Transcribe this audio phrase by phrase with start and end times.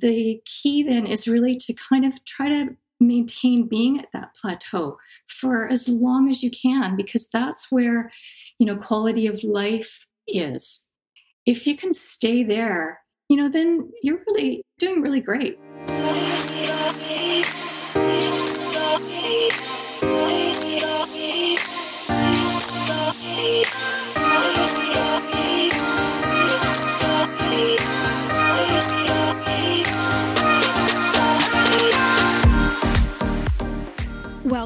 [0.00, 4.98] The key then is really to kind of try to maintain being at that plateau
[5.28, 8.10] for as long as you can because that's where
[8.58, 10.86] you know quality of life is.
[11.46, 15.58] If you can stay there you know then you're really doing really great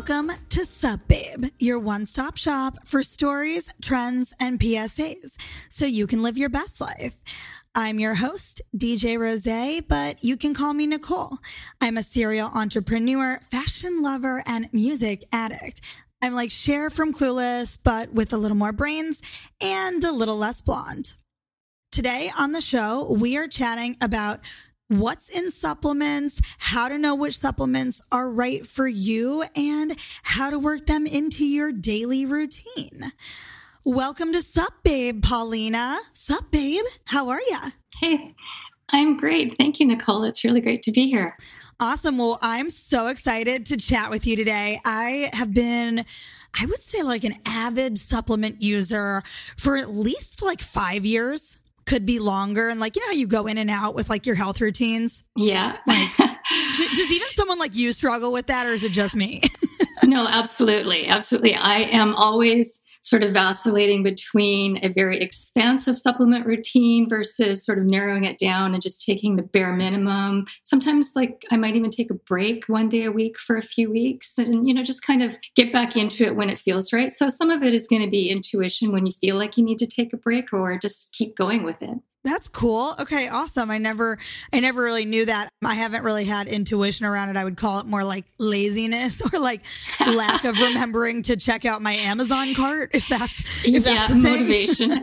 [0.04, 5.36] Welcome to Sup Babe, your one stop shop for stories, trends, and PSAs
[5.68, 7.14] so you can live your best life.
[7.76, 11.38] I'm your host, DJ Rose, but you can call me Nicole.
[11.80, 15.82] I'm a serial entrepreneur, fashion lover, and music addict.
[16.20, 19.22] I'm like Cher from Clueless, but with a little more brains
[19.62, 21.14] and a little less blonde.
[21.92, 24.40] Today on the show, we are chatting about
[24.98, 30.58] what's in supplements, how to know which supplements are right for you, and how to
[30.58, 33.12] work them into your daily routine.
[33.84, 35.98] Welcome to Sup Babe, Paulina.
[36.12, 37.70] Sup Babe, how are ya?
[37.98, 38.34] hey
[38.90, 41.36] i'm great thank you nicole it's really great to be here
[41.80, 42.16] Awesome.
[42.16, 44.78] Well, I'm so excited to chat with you today.
[44.84, 46.04] I have been,
[46.54, 49.22] I would say, like an avid supplement user
[49.56, 52.68] for at least like five years, could be longer.
[52.68, 55.24] And like, you know how you go in and out with like your health routines?
[55.36, 59.16] yeah Like, D- does even someone like you struggle with that, or is it just
[59.16, 59.40] me?
[60.04, 67.08] no absolutely absolutely i am always sort of vacillating between a very expansive supplement routine
[67.08, 70.46] versus sort of narrowing it down and just taking the bare minimum.
[70.64, 73.90] Sometimes, like, I might even take a break one day a week for a few
[73.90, 77.12] weeks and, you know, just kind of get back into it when it feels right.
[77.12, 79.78] So, some of it is going to be intuition when you feel like you need
[79.78, 81.98] to take a break or just keep going with it.
[82.24, 82.94] That's cool.
[83.00, 83.70] Okay, awesome.
[83.70, 84.16] I never
[84.52, 85.48] I never really knew that.
[85.64, 87.36] I haven't really had intuition around it.
[87.36, 89.62] I would call it more like laziness or like
[90.00, 94.90] lack of remembering to check out my Amazon cart if that's if yeah, that's motivation.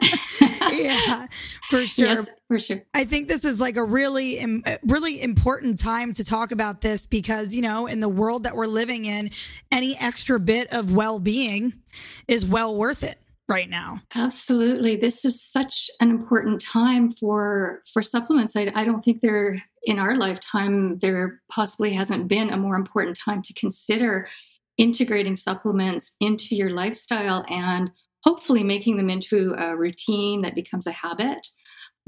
[0.72, 1.28] yeah,
[1.70, 2.06] for sure.
[2.06, 2.84] Yes, for sure.
[2.94, 4.40] I think this is like a really,
[4.84, 8.68] really important time to talk about this because, you know, in the world that we're
[8.68, 9.30] living in,
[9.72, 11.74] any extra bit of well being
[12.28, 13.18] is well worth it
[13.50, 14.00] right now.
[14.16, 14.96] Absolutely.
[14.96, 18.56] This is such an important time for for supplements.
[18.56, 23.18] I, I don't think there in our lifetime there possibly hasn't been a more important
[23.18, 24.28] time to consider
[24.78, 27.92] integrating supplements into your lifestyle and
[28.24, 31.48] hopefully making them into a routine that becomes a habit.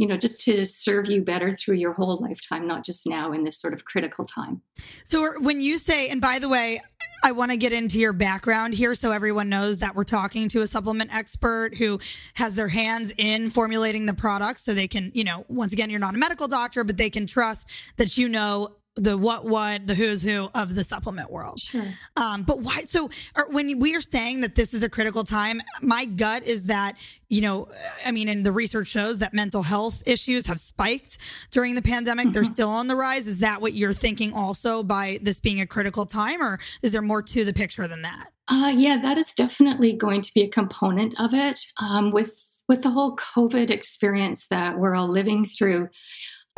[0.02, 3.44] You know, just to serve you better through your whole lifetime, not just now in
[3.44, 4.60] this sort of critical time.
[5.04, 6.82] So when you say, and by the way,
[7.24, 10.62] I want to get into your background here so everyone knows that we're talking to
[10.62, 12.00] a supplement expert who
[12.34, 16.00] has their hands in formulating the product so they can, you know, once again, you're
[16.00, 19.96] not a medical doctor, but they can trust that you know the what what the
[19.96, 21.60] who's who of the supplement world.
[21.60, 21.86] Sure.
[22.18, 22.82] Um, but why?
[22.86, 26.66] So are, when we are saying that this is a critical time, my gut is
[26.66, 26.98] that
[27.30, 27.70] you know,
[28.06, 31.18] I mean, and the research shows that mental health issues have spiked
[31.52, 32.34] during the pandemic.
[32.34, 33.28] They're still on the rise.
[33.28, 37.02] Is that what you're thinking also by this being a critical time, or is there
[37.02, 38.28] more to the picture than that?
[38.50, 41.66] Uh, yeah, that is definitely going to be a component of it.
[41.82, 45.90] Um, with with the whole COVID experience that we're all living through,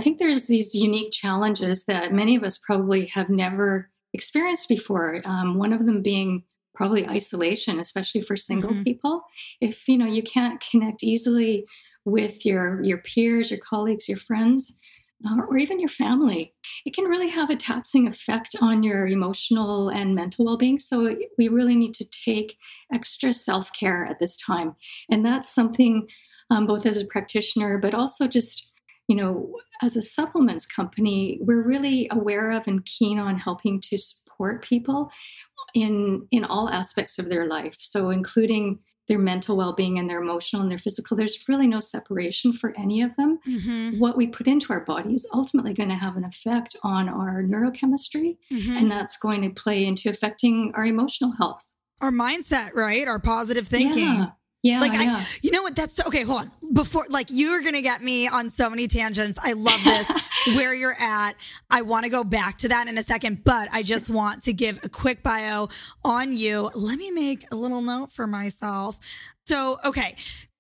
[0.03, 5.22] I think there's these unique challenges that many of us probably have never experienced before.
[5.24, 6.44] Um, one of them being
[6.75, 8.84] probably isolation, especially for single Mhm.
[8.84, 9.22] people.
[9.62, 11.66] If you know you can't connect easily
[12.03, 14.75] with your your peers, your colleagues, your friends,
[15.25, 16.53] uh, or even your family,
[16.86, 20.80] it can really have a taxing effect on your emotional and mental well-being.
[20.80, 22.58] So we really need to take
[22.94, 24.75] extra self-care at this time,
[25.09, 26.09] and that's something
[26.50, 28.72] um, both as a practitioner, but also just
[29.08, 33.97] you know, as a supplements company, we're really aware of and keen on helping to
[33.97, 35.12] support people
[35.74, 37.75] in in all aspects of their life.
[37.80, 41.18] So including their mental well-being and their emotional and their physical.
[41.18, 43.38] There's really no separation for any of them.
[43.46, 44.00] Mm-hmm.
[44.00, 47.44] What we put into our body is ultimately going to have an effect on our
[47.44, 48.77] neurochemistry, Mm-hmm.
[48.77, 51.69] and that's going to play into affecting our emotional health.
[52.00, 53.07] Our mindset, right?
[53.07, 54.04] Our positive thinking.
[54.04, 54.27] Yeah.
[54.63, 55.75] Yeah, Like, I- You know what?
[55.75, 56.24] That's okay.
[56.24, 56.74] Hold on.
[56.74, 59.38] Before, like, you're going to get me on so many tangents.
[59.42, 60.10] I love this.
[60.56, 61.33] where you're at.
[61.69, 64.54] I want to go back to that in a second, but I just want to
[64.54, 65.69] give a quick bio
[66.04, 66.69] on you.
[66.75, 68.98] Let me make a little note for myself.
[69.45, 70.15] So, okay.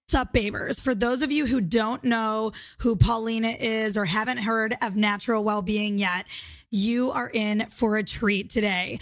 [0.09, 0.81] Sup, Babers.
[0.81, 5.43] For those of you who don't know who Paulina is or haven't heard of natural
[5.43, 6.27] well being yet,
[6.69, 8.99] you are in for a treat today.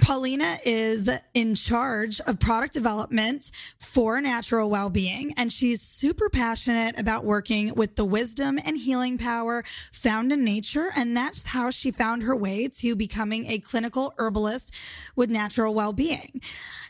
[0.00, 6.98] Paulina is in charge of product development for natural well being, and she's super passionate
[6.98, 10.90] about working with the wisdom and healing power found in nature.
[10.96, 14.74] And that's how she found her way to becoming a clinical herbalist
[15.16, 16.40] with natural well being.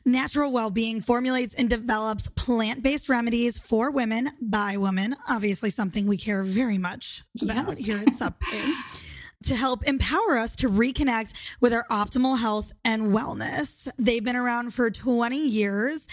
[0.05, 6.07] Natural well being formulates and develops plant based remedies for women by women, obviously, something
[6.07, 7.87] we care very much about yes.
[7.87, 8.41] here at Sup
[9.45, 13.91] to help empower us to reconnect with our optimal health and wellness.
[13.99, 16.07] They've been around for 20 years,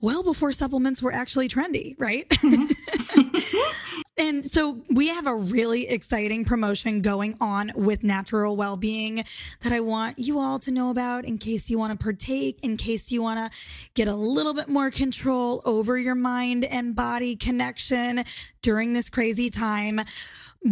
[0.00, 2.28] well before supplements were actually trendy, right?
[2.28, 3.96] Mm-hmm.
[4.18, 9.16] and so we have a really exciting promotion going on with natural well-being
[9.62, 12.76] that I want you all to know about in case you want to partake, in
[12.76, 13.58] case you want to
[13.94, 18.22] get a little bit more control over your mind and body connection
[18.60, 20.00] during this crazy time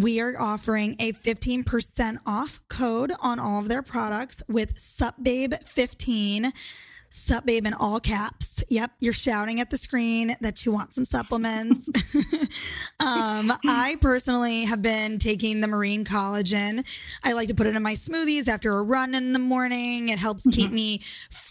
[0.00, 6.52] we are offering a 15% off code on all of their products with SupBabe15.
[7.16, 8.64] Sup babe in all caps.
[8.68, 11.88] Yep, you're shouting at the screen that you want some supplements.
[12.98, 16.84] um, I personally have been taking the marine collagen.
[17.22, 20.08] I like to put it in my smoothies after a run in the morning.
[20.08, 20.74] It helps keep mm-hmm.
[20.74, 21.02] me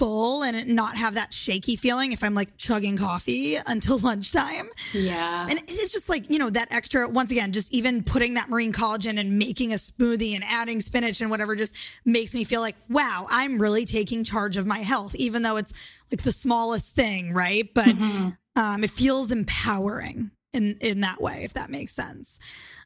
[0.04, 4.68] full and not have that shaky feeling if I'm like chugging coffee until lunchtime.
[4.92, 5.48] Yeah.
[5.50, 8.74] And it's just like, you know, that extra, once again, just even putting that marine
[8.74, 12.76] collagen and making a smoothie and adding spinach and whatever just makes me feel like,
[12.90, 17.32] wow, I'm really taking charge of my health, even though it's like the smallest thing,
[17.32, 17.70] right?
[17.74, 18.30] But mm-hmm.
[18.58, 22.40] um, it feels empowering in in that way, if that makes sense.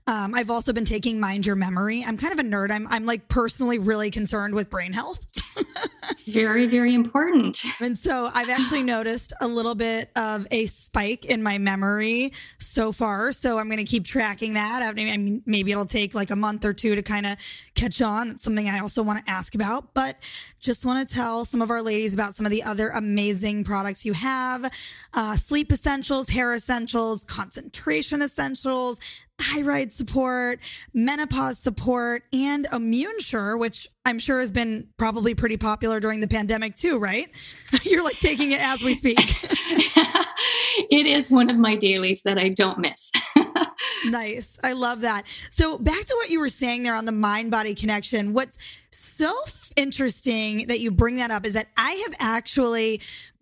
[0.05, 2.03] Um, I've also been taking Mind Your Memory.
[2.05, 2.71] I'm kind of a nerd.
[2.71, 5.25] I'm I'm like personally really concerned with brain health.
[6.21, 7.61] very very important.
[7.79, 12.91] And so I've actually noticed a little bit of a spike in my memory so
[12.91, 13.31] far.
[13.31, 14.81] So I'm going to keep tracking that.
[14.81, 17.37] I mean, maybe it'll take like a month or two to kind of
[17.75, 18.31] catch on.
[18.31, 19.93] It's something I also want to ask about.
[19.93, 20.17] But
[20.59, 24.05] just want to tell some of our ladies about some of the other amazing products
[24.05, 24.71] you have:
[25.13, 28.99] uh, sleep essentials, hair essentials, concentration essentials
[29.39, 30.59] thyroid support,
[30.93, 36.27] menopause support, and Immune Sure, which I'm sure has been probably pretty popular during the
[36.27, 37.29] pandemic too, right?
[37.83, 39.17] You're like taking it as we speak.
[40.89, 43.11] it is one of my dailies that I don't miss.
[44.05, 44.57] nice.
[44.63, 45.23] I love that.
[45.49, 48.33] So, back to what you were saying there on the mind body connection.
[48.33, 49.33] What's so
[49.75, 53.01] interesting that you bring that up is that I have actually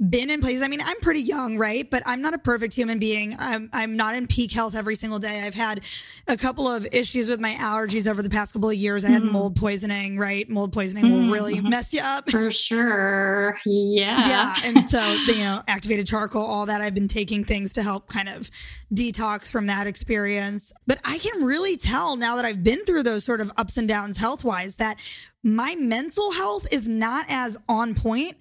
[0.10, 0.62] been in places.
[0.62, 1.90] I mean, I'm pretty young, right?
[1.90, 3.36] But I'm not a perfect human being.
[3.40, 5.44] I'm, I'm not in peak health every single day.
[5.44, 5.82] I've had
[6.28, 9.06] a couple of issues with my allergies over the past couple of years.
[9.06, 9.32] I had mm.
[9.32, 10.50] mold poisoning, right?
[10.50, 11.12] Mold poisoning mm.
[11.12, 11.70] will really mm-hmm.
[11.70, 12.30] mess you up.
[12.30, 13.58] For sure.
[13.66, 14.28] Yeah.
[14.28, 14.56] Yeah.
[14.66, 16.82] And so, you know, activated charcoal, all that.
[16.82, 18.52] I've been taking things to help kind of
[18.94, 20.45] detox from that experience.
[20.88, 23.88] But I can really tell now that I've been through those sort of ups and
[23.88, 25.00] downs health wise that
[25.44, 28.36] my mental health is not as on point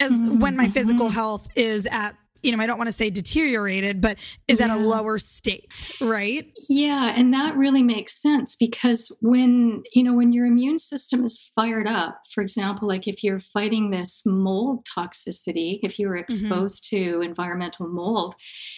[0.00, 0.38] as mm-hmm.
[0.38, 1.14] when my physical mm-hmm.
[1.14, 4.18] health is at you know, I don't want to say deteriorated, but
[4.48, 4.66] is yeah.
[4.66, 6.50] at a lower state, right?
[6.68, 7.12] Yeah.
[7.14, 11.86] And that really makes sense because when, you know, when your immune system is fired
[11.86, 16.20] up, for example, like if you're fighting this mold toxicity, if you're mm-hmm.
[16.20, 17.10] exposed mm-hmm.
[17.10, 18.34] to environmental mold,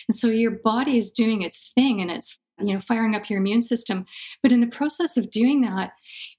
[0.08, 3.38] and so your body is doing its thing and it's you know firing up your
[3.38, 4.04] immune system.
[4.42, 5.92] But in the process of doing that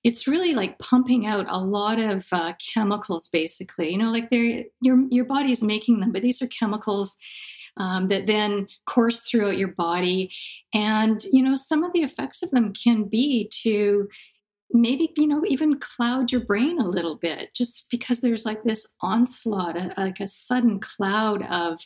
[0.04, 3.92] it's really like pumping out a lot of uh, chemicals basically.
[3.92, 7.16] You know like they're your your body is making them but these are chemicals
[7.78, 10.32] um, that then course throughout your body.
[10.74, 14.08] And you know some of the effects of them can be to
[14.74, 18.88] maybe you know even cloud your brain a little bit just because there's like this
[19.02, 21.80] onslaught like a sudden cloud of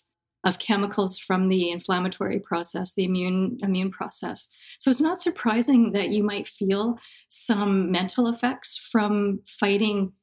[0.47, 4.47] of chemicals from the inflammatory process, the immune immune process.
[4.79, 10.13] So it's not surprising that you might feel some mental effects from fighting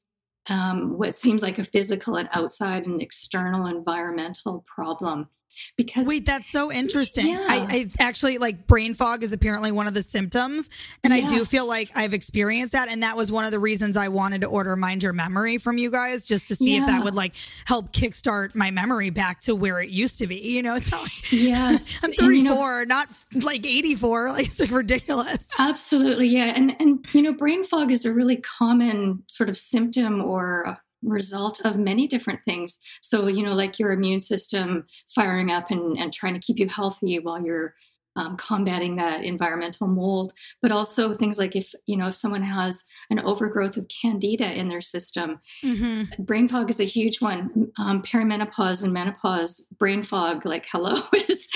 [0.48, 5.28] um, what seems like a physical and outside and external environmental problem
[5.76, 7.46] because wait that's so interesting yeah.
[7.48, 7.66] I,
[7.98, 10.68] I, actually like brain fog is apparently one of the symptoms
[11.02, 11.24] and yes.
[11.24, 14.08] i do feel like i've experienced that and that was one of the reasons i
[14.08, 16.82] wanted to order mind your memory from you guys just to see yeah.
[16.82, 17.34] if that would like
[17.66, 21.02] help kickstart my memory back to where it used to be you know it's not
[21.02, 23.08] like yes i'm 34 you know, not
[23.42, 28.04] like 84 like it's like ridiculous absolutely yeah and and you know brain fog is
[28.04, 32.78] a really common sort of symptom or result of many different things.
[33.00, 36.68] So, you know, like your immune system firing up and, and trying to keep you
[36.68, 37.74] healthy while you're
[38.16, 42.84] um, combating that environmental mold, but also things like if you know if someone has
[43.10, 46.22] an overgrowth of candida in their system, mm-hmm.
[46.22, 47.70] brain fog is a huge one.
[47.78, 51.48] Um, perimenopause and menopause brain fog, like hello, is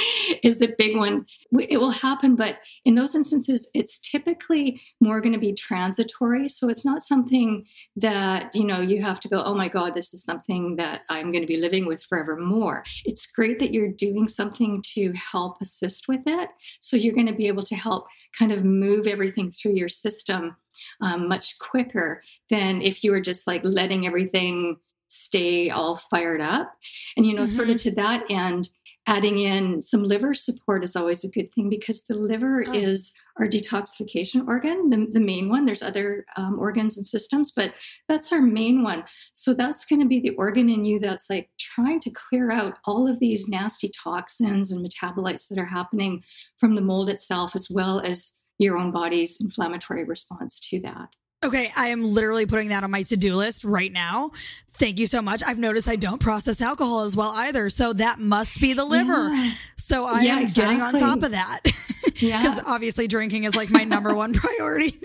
[0.43, 1.27] is a big one.
[1.59, 6.49] It will happen, but in those instances, it's typically more going to be transitory.
[6.49, 7.65] So it's not something
[7.97, 11.31] that you know you have to go, oh my god, this is something that I'm
[11.33, 12.85] going to be living with forevermore.
[13.05, 16.48] It's great that you're doing something to help assist with it.
[16.81, 18.07] So you're going to be able to help
[18.39, 20.57] kind of move everything through your system
[21.01, 24.77] um, much quicker than if you were just like letting everything
[25.09, 26.73] stay all fired up.
[27.17, 27.57] And, you know, mm-hmm.
[27.57, 27.91] sort of mm-hmm.
[27.91, 28.69] to that end,
[29.09, 32.73] adding in some liver support is always a good thing because the liver oh.
[32.73, 35.65] is our detoxification organ, the, the main one.
[35.65, 37.73] There's other um, organs and systems, but
[38.07, 39.05] that's our main one.
[39.33, 42.79] So that's going to be the organ in you that's like trying to clear out
[42.85, 46.23] all of these nasty toxins and metabolites that are happening
[46.59, 51.09] from the mold itself, as well as your own body's inflammatory response to that.
[51.45, 54.33] Okay, I am literally putting that on my to do list right now.
[54.73, 55.43] Thank you so much.
[55.47, 57.71] I've noticed I don't process alcohol as well either.
[57.71, 59.31] So that must be the liver.
[59.33, 59.51] Yeah.
[59.77, 60.77] So I yeah, am exactly.
[60.77, 61.61] getting on top of that.
[62.21, 62.63] Because yeah.
[62.67, 64.99] obviously drinking is like my number one priority.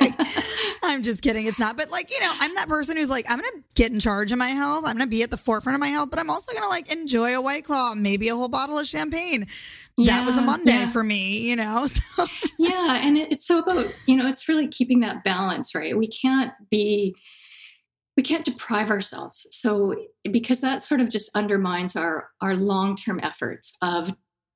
[0.82, 1.46] I'm just kidding.
[1.46, 1.76] It's not.
[1.76, 4.32] But like, you know, I'm that person who's like, I'm going to get in charge
[4.32, 4.84] of my health.
[4.86, 6.68] I'm going to be at the forefront of my health, but I'm also going to
[6.68, 9.46] like enjoy a white claw, maybe a whole bottle of champagne.
[9.96, 10.90] Yeah, that was a Monday yeah.
[10.90, 11.86] for me, you know?
[12.14, 12.26] So.
[12.58, 13.00] yeah.
[13.02, 15.96] And it's so about, you know, it's really keeping that balance, right?
[15.96, 17.14] We can't be,
[18.16, 19.46] we can't deprive ourselves.
[19.50, 19.96] So
[20.30, 24.14] because that sort of just undermines our, our long-term efforts of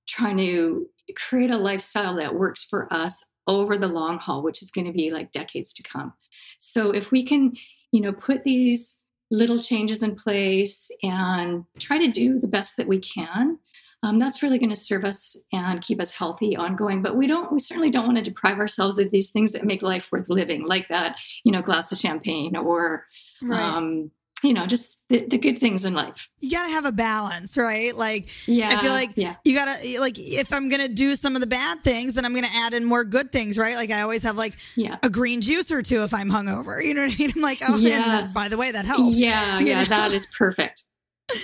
[0.09, 4.71] trying to create a lifestyle that works for us over the long haul, which is
[4.71, 6.13] going to be like decades to come.
[6.59, 7.53] So if we can,
[7.93, 8.99] you know, put these
[9.31, 13.59] little changes in place and try to do the best that we can,
[14.03, 17.03] um, that's really going to serve us and keep us healthy ongoing.
[17.03, 19.83] But we don't, we certainly don't want to deprive ourselves of these things that make
[19.83, 23.07] life worth living, like that, you know, glass of champagne or,
[23.43, 23.61] right.
[23.61, 24.11] um,
[24.43, 26.29] you know, just the, the, good things in life.
[26.39, 27.95] You got to have a balance, right?
[27.95, 29.35] Like, yeah, I feel like yeah.
[29.45, 32.25] you got to, like, if I'm going to do some of the bad things, then
[32.25, 33.75] I'm going to add in more good things, right?
[33.75, 34.99] Like, I always have like yeah.
[35.03, 36.79] a green juice or two if I'm hungover.
[36.89, 37.33] You know what I mean?
[37.37, 38.33] I'm like, oh, yes.
[38.33, 39.19] by the way, that helps.
[39.19, 39.85] Yeah, yeah, know?
[39.85, 40.85] that is perfect.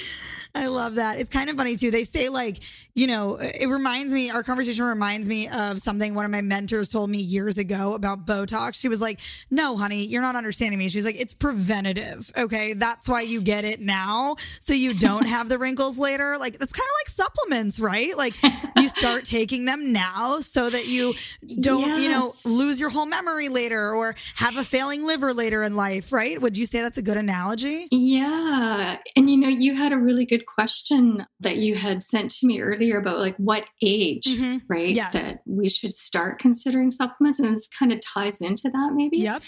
[0.55, 1.19] I love that.
[1.19, 1.91] It's kind of funny too.
[1.91, 2.63] They say like,
[2.95, 6.89] you know, it reminds me, our conversation reminds me of something one of my mentors
[6.89, 8.77] told me years ago about Botox.
[8.77, 9.19] She was like,
[9.51, 10.89] no, honey, you're not understanding me.
[10.89, 12.31] She's like, it's preventative.
[12.39, 12.75] Okay.
[12.75, 14.37] That's why you get it now.
[14.61, 16.37] So you don't have the wrinkles later.
[16.39, 18.17] Like, it's kind of like supplements, right?
[18.17, 18.35] Like,
[18.77, 21.15] you start taking them now so that you
[21.63, 22.03] don't, yes.
[22.03, 26.13] you know, lose your whole memory later or have a failing liver later in life,
[26.13, 26.41] right?
[26.41, 27.89] Would you say that's a good analogy?
[27.91, 28.99] Yeah.
[29.17, 32.61] And, you know, you had a really good question that you had sent to me
[32.61, 34.59] earlier about like what age, mm-hmm.
[34.69, 34.95] right?
[34.95, 35.13] Yes.
[35.13, 37.41] That we should start considering supplements.
[37.41, 39.19] And this kind of ties into that maybe.
[39.19, 39.43] Yep.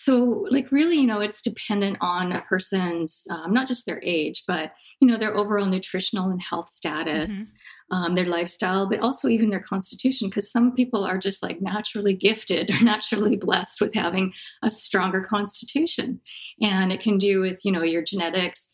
[0.00, 4.44] So, like, really, you know, it's dependent on a person's um, not just their age,
[4.46, 7.94] but you know, their overall nutritional and health status, mm-hmm.
[7.94, 10.28] um, their lifestyle, but also even their constitution.
[10.28, 14.32] Because some people are just like naturally gifted or naturally blessed with having
[14.62, 16.20] a stronger constitution,
[16.62, 18.68] and it can do with you know your genetics,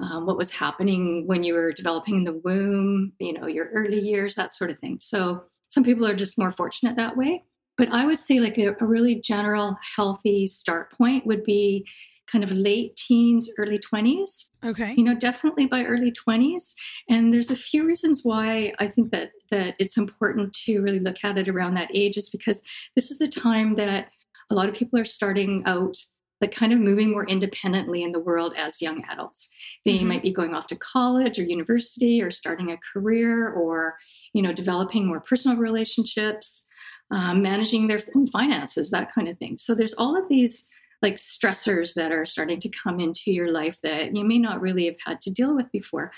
[0.00, 4.00] um, what was happening when you were developing in the womb, you know, your early
[4.00, 4.98] years, that sort of thing.
[5.00, 7.44] So some people are just more fortunate that way.
[7.76, 11.86] But I would say, like, a, a really general healthy start point would be
[12.30, 14.50] kind of late teens, early 20s.
[14.64, 14.94] Okay.
[14.96, 16.74] You know, definitely by early 20s.
[17.08, 21.24] And there's a few reasons why I think that that it's important to really look
[21.24, 22.60] at it around that age is because
[22.94, 24.08] this is a time that
[24.50, 25.96] a lot of people are starting out
[26.40, 29.48] like kind of moving more independently in the world as young adults.
[29.84, 30.08] They mm-hmm.
[30.08, 33.96] might be going off to college or university or starting a career or,
[34.32, 36.66] you know, developing more personal relationships,
[37.10, 39.58] um, managing their own finances, that kind of thing.
[39.58, 40.68] So there's all of these
[41.00, 44.86] like stressors that are starting to come into your life that you may not really
[44.86, 46.12] have had to deal with before.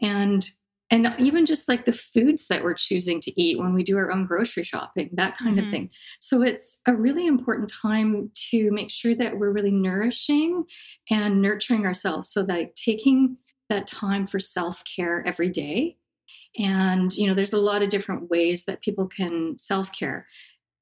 [0.00, 0.48] And
[0.92, 4.12] and even just like the foods that we're choosing to eat when we do our
[4.12, 5.64] own grocery shopping that kind mm-hmm.
[5.64, 5.90] of thing.
[6.20, 10.64] So it's a really important time to make sure that we're really nourishing
[11.10, 12.30] and nurturing ourselves.
[12.30, 13.38] So that taking
[13.70, 15.96] that time for self-care every day.
[16.58, 20.26] And you know there's a lot of different ways that people can self-care.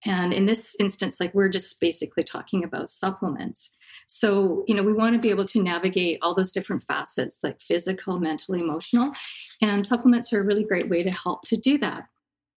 [0.04, 3.76] And in this instance like we're just basically talking about supplements
[4.12, 7.60] so, you know, we want to be able to navigate all those different facets like
[7.60, 9.12] physical, mental, emotional.
[9.62, 12.08] And supplements are a really great way to help to do that.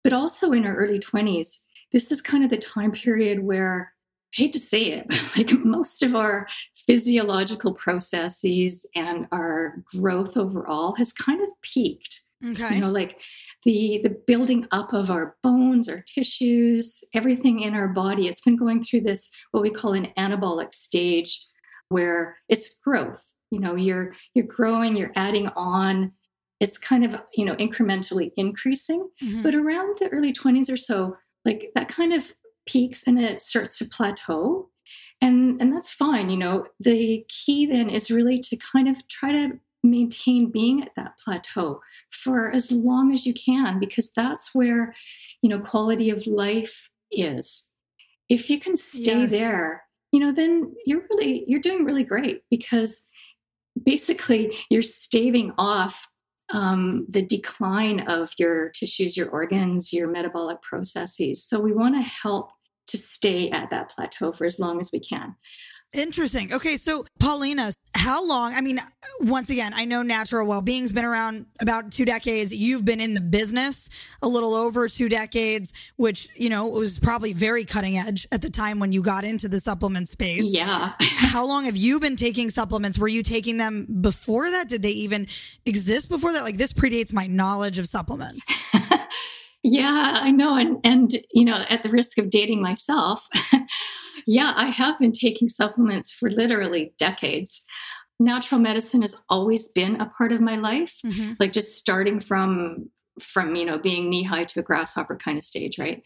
[0.03, 1.59] But also in our early 20s,
[1.91, 3.93] this is kind of the time period where
[4.33, 6.47] I hate to say it, but like most of our
[6.87, 12.21] physiological processes and our growth overall has kind of peaked.
[12.43, 12.75] Okay.
[12.75, 13.21] You know, like
[13.65, 18.27] the the building up of our bones, our tissues, everything in our body.
[18.27, 21.45] It's been going through this what we call an anabolic stage
[21.89, 23.33] where it's growth.
[23.51, 26.11] You know, you're you're growing, you're adding on.
[26.59, 29.09] It's kind of, you know, incrementally increasing.
[29.21, 29.41] Mm-hmm.
[29.41, 32.33] But around the early 20s or so, like that kind of
[32.65, 34.69] peaks and it starts to plateau.
[35.21, 36.65] And and that's fine, you know.
[36.79, 41.79] The key then is really to kind of try to maintain being at that plateau
[42.09, 44.93] for as long as you can because that's where
[45.41, 47.69] you know quality of life is.
[48.29, 49.31] If you can stay yes.
[49.31, 53.01] there you know then you're really you're doing really great because
[53.83, 56.07] basically you're staving off
[56.53, 61.43] um, the decline of your tissues your organs your metabolic processes.
[61.43, 62.51] So we want to help
[62.87, 65.35] to stay at that plateau for as long as we can
[65.93, 66.51] Interesting.
[66.51, 68.55] Okay, so Paulina, how long?
[68.55, 68.79] I mean,
[69.21, 72.51] once again, I know natural well-being's been around about 2 decades.
[72.51, 73.89] You've been in the business
[74.23, 78.49] a little over 2 decades, which, you know, was probably very cutting edge at the
[78.49, 80.51] time when you got into the supplement space.
[80.51, 80.93] Yeah.
[81.33, 82.97] how long have you been taking supplements?
[82.97, 84.69] Were you taking them before that?
[84.69, 85.27] Did they even
[85.65, 86.43] exist before that?
[86.43, 88.45] Like this predates my knowledge of supplements.
[89.63, 93.27] yeah, I know and and you know, at the risk of dating myself,
[94.27, 97.63] yeah, I have been taking supplements for literally decades.
[98.19, 101.33] Natural medicine has always been a part of my life, mm-hmm.
[101.39, 102.89] like just starting from
[103.19, 106.03] from you know being knee high to a grasshopper kind of stage, right?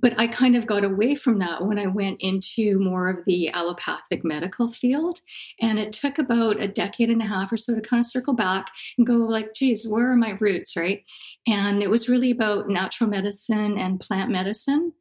[0.00, 3.50] But I kind of got away from that when I went into more of the
[3.50, 5.20] allopathic medical field.
[5.60, 8.32] And it took about a decade and a half or so to kind of circle
[8.32, 11.04] back and go like, geez, where are my roots, right?
[11.46, 14.92] And it was really about natural medicine and plant medicine.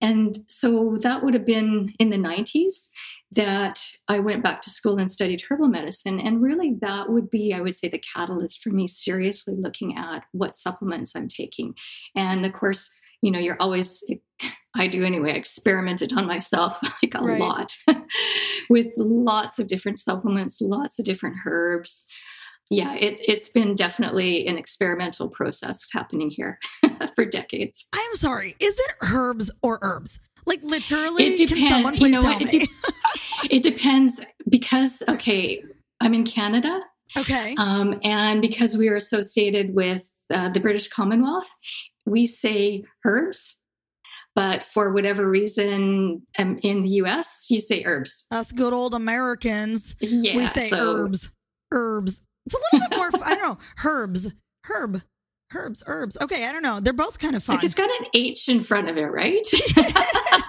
[0.00, 2.88] And so that would have been in the 90s
[3.32, 6.18] that I went back to school and studied herbal medicine.
[6.18, 10.24] And really, that would be, I would say, the catalyst for me seriously looking at
[10.32, 11.74] what supplements I'm taking.
[12.14, 12.88] And of course,
[13.20, 14.02] you know, you're always,
[14.74, 17.40] I do anyway, I experimented on myself like a right.
[17.40, 17.76] lot
[18.70, 22.04] with lots of different supplements, lots of different herbs
[22.70, 26.58] yeah, it, it's been definitely an experimental process happening here
[27.14, 27.86] for decades.
[27.94, 28.56] I'm sorry.
[28.60, 30.20] Is it herbs or herbs?
[30.46, 31.54] Like literally, it depends.
[31.54, 32.52] can someone please you know tell what?
[32.52, 32.60] me?
[32.60, 32.68] It,
[33.50, 35.62] de- it, depends because okay,
[36.00, 36.80] I'm in Canada.
[37.16, 37.54] Okay.
[37.58, 41.48] Um, and because we are associated with uh, the British Commonwealth,
[42.06, 43.58] we say herbs.
[44.34, 48.26] But for whatever reason, um, in the U.S., you say herbs.
[48.30, 51.30] Us good old Americans, yeah, we say so, herbs,
[51.72, 52.22] herbs.
[52.48, 54.32] It's a little bit more, I don't know, herbs,
[54.64, 55.02] herb,
[55.54, 56.16] herbs, herbs.
[56.20, 56.80] Okay, I don't know.
[56.80, 57.56] They're both kind of fun.
[57.56, 59.46] Like it's got an H in front of it, right?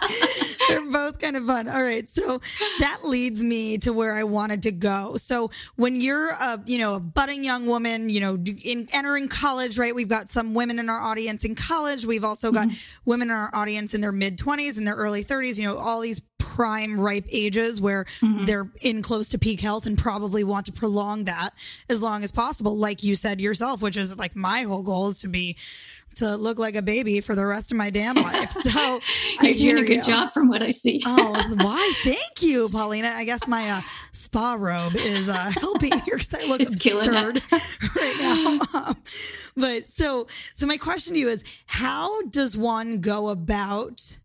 [0.69, 1.67] They're both kind of fun.
[1.67, 2.07] All right.
[2.07, 2.39] So
[2.79, 5.17] that leads me to where I wanted to go.
[5.17, 9.77] So when you're a, you know, a budding young woman, you know, in entering college,
[9.77, 9.93] right?
[9.93, 12.05] We've got some women in our audience in college.
[12.05, 13.09] We've also got mm-hmm.
[13.09, 16.01] women in our audience in their mid 20s and their early 30s, you know, all
[16.01, 16.21] these
[16.60, 18.43] prime ripe ages where mm-hmm.
[18.43, 21.52] they're in close to peak health and probably want to prolong that
[21.88, 25.22] as long as possible like you said yourself which is like my whole goal is
[25.22, 25.56] to be
[26.15, 28.52] to look like a baby for the rest of my damn life.
[28.52, 29.00] So
[29.41, 30.04] you're doing a good you.
[30.04, 31.02] job from what I see.
[31.06, 31.93] oh, why?
[32.04, 33.13] Thank you, Paulina.
[33.15, 37.41] I guess my uh, spa robe is uh, helping here because I look it's absurd
[37.95, 38.80] right now.
[38.80, 38.95] Um,
[39.56, 44.17] but so, so my question to you is, how does one go about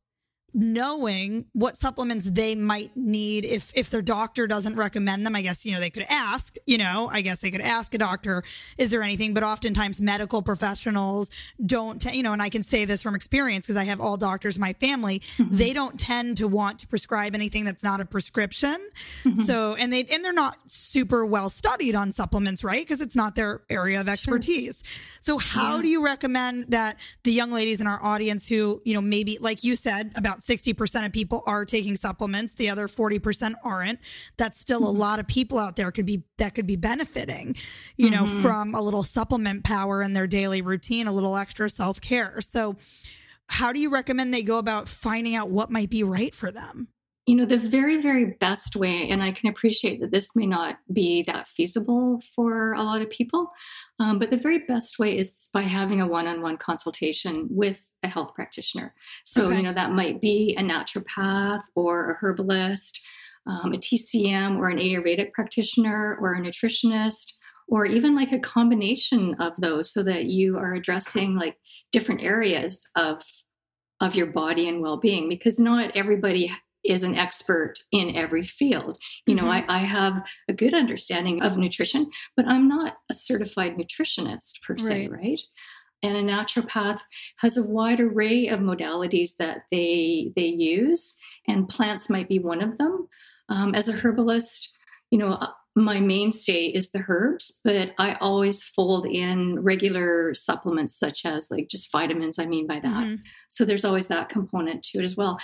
[0.55, 5.67] knowing what supplements they might need if if their doctor doesn't recommend them i guess
[5.67, 8.45] you know they could ask you know i guess they could ask a doctor
[8.79, 11.29] is there anything but oftentimes medical professionals
[11.67, 14.17] don't t- you know and i can say this from experience because i have all
[14.17, 15.57] doctors in my family mm-hmm.
[15.57, 18.77] they don't tend to want to prescribe anything that's not a prescription
[19.25, 19.35] mm-hmm.
[19.35, 23.35] so and they and they're not super well studied on supplements right because it's not
[23.35, 25.19] their area of expertise sure.
[25.19, 25.83] so how yeah.
[25.83, 29.65] do you recommend that the young ladies in our audience who you know maybe like
[29.65, 33.99] you said about 60% of people are taking supplements, the other 40% aren't.
[34.37, 34.97] That's still mm-hmm.
[34.97, 37.57] a lot of people out there could be that could be benefiting,
[37.97, 38.43] you know, mm-hmm.
[38.43, 42.41] from a little supplement power in their daily routine, a little extra self-care.
[42.41, 42.77] So
[43.49, 46.89] how do you recommend they go about finding out what might be right for them?
[47.27, 50.77] You know the very very best way and i can appreciate that this may not
[50.93, 53.51] be that feasible for a lot of people
[54.01, 58.35] um, but the very best way is by having a one-on-one consultation with a health
[58.35, 59.57] practitioner so okay.
[59.57, 63.01] you know that might be a naturopath or a herbalist
[63.47, 67.33] um, a tcm or an ayurvedic practitioner or a nutritionist
[67.69, 71.57] or even like a combination of those so that you are addressing like
[71.93, 73.23] different areas of
[74.01, 76.53] of your body and well-being because not everybody
[76.85, 78.99] is an expert in every field.
[79.27, 79.71] You know, mm-hmm.
[79.71, 84.77] I, I, have a good understanding of nutrition, but I'm not a certified nutritionist per
[84.77, 85.21] se, right?
[85.21, 85.41] right?
[86.05, 87.01] and a naturopath
[87.39, 91.17] has a wide array of modalities that they they use,
[91.49, 93.09] and plants might be one of them.
[93.49, 94.77] Um, as a herbalist,
[95.11, 100.97] you know, uh, my mainstay is the herbs, but I always fold in regular supplements
[100.97, 102.39] such as like just vitamins.
[102.39, 103.05] I mean by that.
[103.05, 103.17] Mm-hmm.
[103.49, 105.39] So there's always that component to it as well.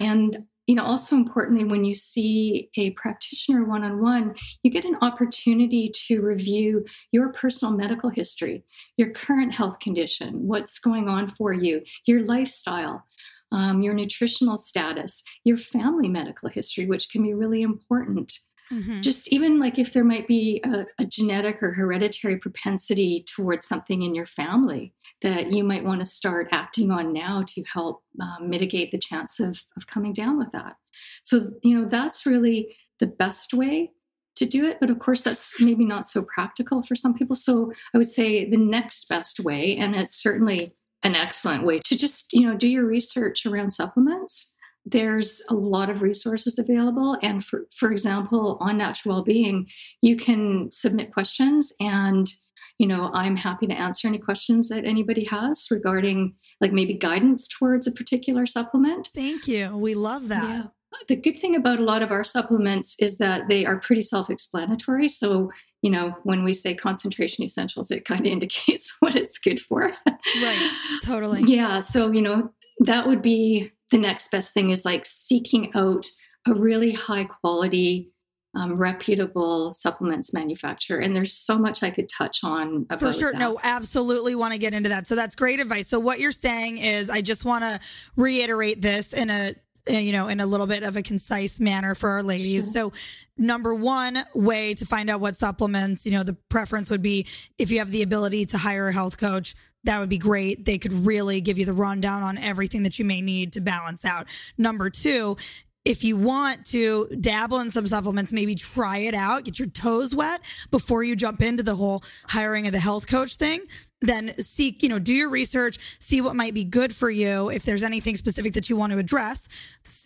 [0.00, 4.84] And you know, also importantly, when you see a practitioner one on one, you get
[4.84, 8.64] an opportunity to review your personal medical history,
[8.96, 13.04] your current health condition, what's going on for you, your lifestyle.
[13.52, 18.40] Um, your nutritional status, your family medical history, which can be really important.
[18.72, 19.00] Mm-hmm.
[19.00, 24.02] Just even like if there might be a, a, genetic or hereditary propensity towards something
[24.02, 28.50] in your family that you might want to start acting on now to help um,
[28.50, 30.76] mitigate the chance of, of coming down with that.
[31.22, 33.92] So, you know, that's really the best way
[34.34, 34.78] to do it.
[34.80, 37.36] But of course, that's maybe not so practical for some people.
[37.36, 41.96] So I would say the next best way, and it's certainly an excellent way to
[41.96, 44.55] just, you know, do your research around supplements
[44.86, 47.18] there's a lot of resources available.
[47.20, 49.66] And for, for example, on natural well-being,
[50.00, 52.30] you can submit questions and
[52.78, 57.48] you know i'm happy to answer any questions that anybody has regarding like maybe guidance
[57.48, 59.10] towards a particular supplement.
[59.14, 59.76] Thank you.
[59.76, 60.44] We love that.
[60.44, 60.66] Yeah.
[61.08, 65.08] the good thing about a lot of our supplements is that they are pretty self-explanatory.
[65.08, 69.58] So you know when we say concentration essentials it kind of indicates what it's good
[69.58, 69.92] for.
[70.06, 70.70] Right.
[71.02, 71.42] Totally.
[71.42, 71.80] Yeah.
[71.80, 76.06] So you know that would be the next best thing is like seeking out
[76.46, 78.12] a really high quality
[78.56, 80.98] um, reputable supplements manufacturer.
[80.98, 83.32] And there's so much I could touch on For sure.
[83.32, 83.38] That.
[83.38, 85.06] No, absolutely want to get into that.
[85.06, 85.88] So that's great advice.
[85.88, 87.78] So what you're saying is I just want to
[88.16, 89.54] reiterate this in a
[89.88, 92.64] you know, in a little bit of a concise manner for our ladies.
[92.64, 92.90] Sure.
[92.90, 92.92] So,
[93.38, 97.70] number one way to find out what supplements, you know, the preference would be if
[97.70, 99.54] you have the ability to hire a health coach,
[99.86, 100.64] that would be great.
[100.64, 104.04] They could really give you the rundown on everything that you may need to balance
[104.04, 104.26] out.
[104.58, 105.36] Number two,
[105.84, 110.14] if you want to dabble in some supplements, maybe try it out, get your toes
[110.16, 110.40] wet
[110.72, 113.60] before you jump into the whole hiring of the health coach thing.
[114.00, 117.50] Then seek, you know, do your research, see what might be good for you.
[117.50, 119.48] If there's anything specific that you want to address,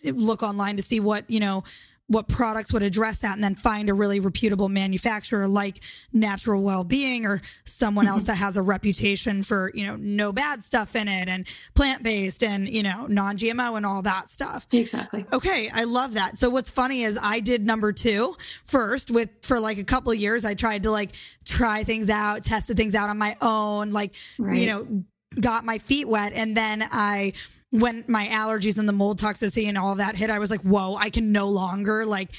[0.05, 1.63] look online to see what, you know,
[2.11, 7.25] what products would address that and then find a really reputable manufacturer like natural well-being
[7.25, 8.27] or someone else mm-hmm.
[8.27, 12.67] that has a reputation for you know no bad stuff in it and plant-based and
[12.67, 17.03] you know non-gmo and all that stuff exactly okay i love that so what's funny
[17.03, 20.91] is i did number two first with for like a couple years i tried to
[20.91, 21.11] like
[21.45, 24.57] try things out tested things out on my own like right.
[24.57, 25.03] you know
[25.39, 27.31] got my feet wet and then i
[27.71, 30.95] when my allergies and the mold toxicity and all that hit, I was like, whoa,
[30.95, 32.31] I can no longer like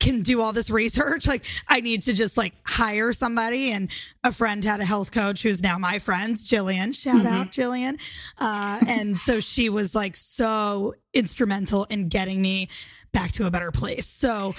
[0.00, 1.26] can do all this research.
[1.26, 3.72] Like I need to just like hire somebody.
[3.72, 3.90] And
[4.22, 6.94] a friend had a health coach who's now my friend, Jillian.
[6.94, 7.26] Shout mm-hmm.
[7.26, 8.00] out Jillian.
[8.38, 12.68] Uh, and so she was like so instrumental in getting me
[13.12, 14.06] back to a better place.
[14.06, 14.54] So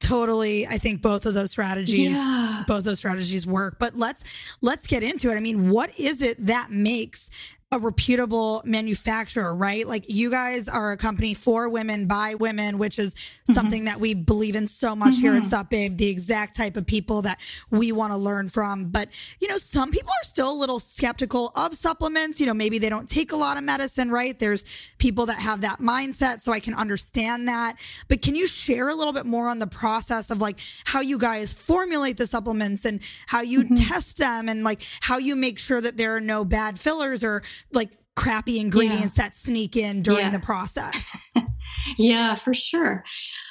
[0.00, 2.64] totally i think both of those strategies yeah.
[2.66, 6.46] both those strategies work but let's let's get into it i mean what is it
[6.46, 7.30] that makes
[7.72, 9.86] a reputable manufacturer, right?
[9.86, 13.52] Like you guys are a company for women by women, which is mm-hmm.
[13.52, 15.20] something that we believe in so much mm-hmm.
[15.20, 15.50] here at mm-hmm.
[15.50, 17.38] Sup Babe, the exact type of people that
[17.70, 18.86] we want to learn from.
[18.86, 22.40] But, you know, some people are still a little skeptical of supplements.
[22.40, 24.36] You know, maybe they don't take a lot of medicine, right?
[24.36, 26.40] There's people that have that mindset.
[26.40, 27.76] So I can understand that.
[28.08, 31.18] But can you share a little bit more on the process of like how you
[31.18, 33.74] guys formulate the supplements and how you mm-hmm.
[33.74, 37.44] test them and like how you make sure that there are no bad fillers or
[37.72, 39.24] like crappy ingredients yeah.
[39.24, 40.30] that sneak in during yeah.
[40.30, 41.16] the process.
[41.98, 43.04] yeah, for sure.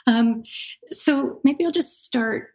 [0.07, 0.43] Um,
[0.87, 2.49] so maybe I'll just start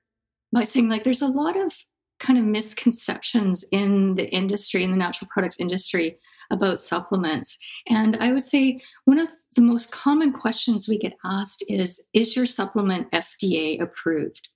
[0.52, 1.76] by saying like there's a lot of
[2.20, 6.16] kind of misconceptions in the industry, in the natural products industry
[6.50, 7.58] about supplements.
[7.88, 12.36] And I would say one of the most common questions we get asked is Is
[12.36, 14.48] your supplement FDA approved?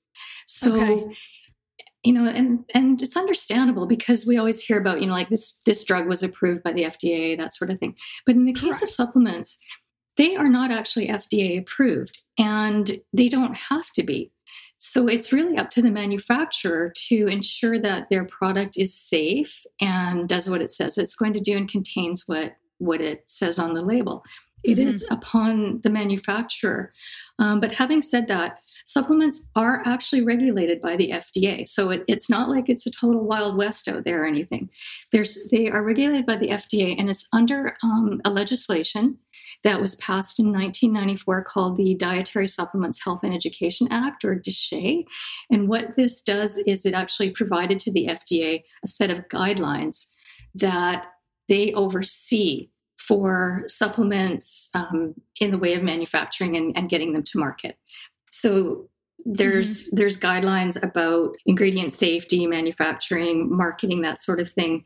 [0.47, 1.17] So okay
[2.05, 5.61] you know and and it's understandable because we always hear about you know like this
[5.67, 7.97] this drug was approved by the FDA that sort of thing.
[8.27, 8.85] But in the case Correct.
[8.85, 9.59] of supplements
[10.17, 14.33] they are not actually FDA approved and they don't have to be.
[14.77, 20.29] So it's really up to the manufacturer to ensure that their product is safe and
[20.29, 23.75] does what it says it's going to do and contains what what it says on
[23.75, 24.23] the label
[24.65, 24.89] It mm-hmm.
[24.89, 26.93] is upon the manufacturer
[27.39, 31.69] um, but having said that supplements are actually regulated by the FDA.
[31.69, 34.69] So it, it's not like it's a total wild west out there or anything.
[35.13, 39.19] There's, they are regulated by the FDA, and it's under um, a legislation
[39.63, 45.05] that was passed in 1994 called the Dietary Supplements Health and Education Act, or DSHEA.
[45.51, 50.07] And what this does is it actually provided to the FDA a set of guidelines
[50.55, 51.07] that
[51.49, 57.39] they oversee for supplements um, in the way of manufacturing and, and, getting them to
[57.39, 57.79] market.
[58.31, 58.89] So
[59.25, 59.97] there's mm-hmm.
[59.97, 64.85] there's guidelines about ingredient safety, manufacturing, marketing, that sort of thing.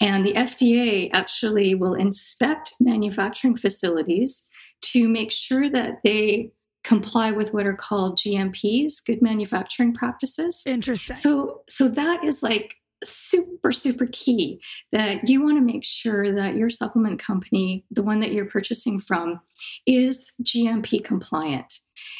[0.00, 4.48] And the FDA actually will inspect manufacturing facilities
[4.82, 6.50] to make sure that they
[6.82, 10.62] comply with what are called GMPs, good manufacturing practices.
[10.66, 11.16] Interesting.
[11.16, 14.60] So so that is like super super key
[14.92, 19.00] that you want to make sure that your supplement company, the one that you're purchasing
[19.00, 19.40] from,
[19.86, 21.72] is GMP compliant.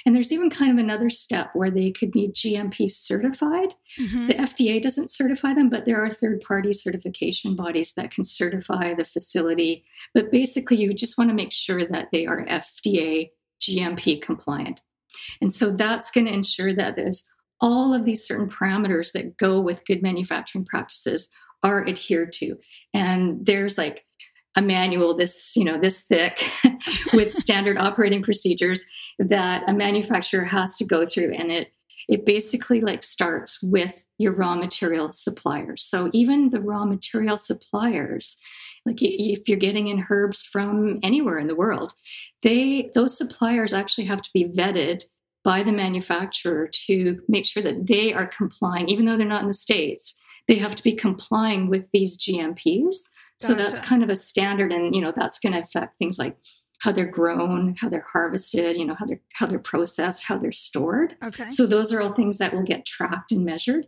[0.05, 3.75] And there's even kind of another step where they could be GMP certified.
[3.99, 4.27] Mm-hmm.
[4.29, 8.95] The FDA doesn't certify them, but there are third party certification bodies that can certify
[8.95, 9.85] the facility.
[10.15, 14.81] But basically, you just want to make sure that they are FDA GMP compliant.
[15.41, 17.29] And so that's going to ensure that there's
[17.63, 21.29] all of these certain parameters that go with good manufacturing practices
[21.63, 22.57] are adhered to.
[22.93, 24.05] And there's like
[24.57, 26.45] a manual this, you know, this thick
[27.15, 28.85] with standard operating procedures
[29.19, 31.73] that a manufacturer has to go through and it
[32.09, 35.85] it basically like starts with your raw material suppliers.
[35.85, 38.37] So even the raw material suppliers
[38.85, 41.93] like if you're getting in herbs from anywhere in the world
[42.43, 45.05] they those suppliers actually have to be vetted
[45.45, 49.49] by the manufacturer to make sure that they are complying even though they're not in
[49.49, 52.95] the states they have to be complying with these gmps
[53.39, 56.37] so that's kind of a standard and you know that's going to affect things like
[56.83, 60.53] how they're grown how they're harvested you know how they're how they're processed how they're
[60.53, 61.17] stored.
[61.25, 61.49] Okay.
[61.49, 63.87] So those are all things that will get tracked and measured.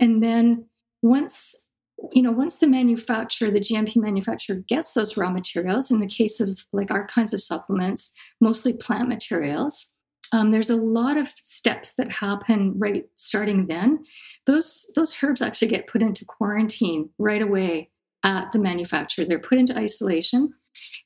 [0.00, 0.66] And then
[1.02, 1.68] once
[2.12, 6.40] you know, once the manufacturer, the GMP manufacturer gets those raw materials, in the case
[6.40, 9.92] of like our kinds of supplements, mostly plant materials,
[10.32, 14.04] um, there's a lot of steps that happen right starting then.
[14.46, 17.90] Those those herbs actually get put into quarantine right away
[18.24, 19.24] at the manufacturer.
[19.24, 20.52] They're put into isolation,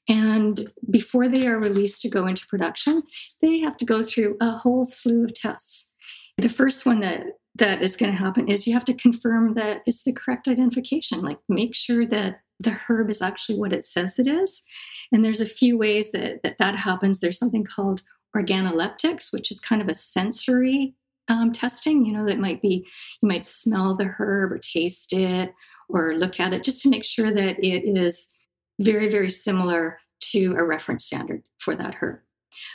[0.09, 3.03] and before they are released to go into production,
[3.41, 5.91] they have to go through a whole slew of tests.
[6.37, 9.83] The first one that that is going to happen is you have to confirm that
[9.87, 11.21] it's the correct identification.
[11.23, 14.63] Like make sure that the herb is actually what it says it is.
[15.13, 17.21] And there's a few ways that that, that happens.
[17.21, 18.03] There's something called
[18.37, 20.95] organoleptics, which is kind of a sensory
[21.29, 22.05] um, testing.
[22.05, 22.87] You know, that might be
[23.23, 25.53] you might smell the herb or taste it
[25.89, 28.29] or look at it just to make sure that it is
[28.81, 32.21] very, very similar to a reference standard for that herb.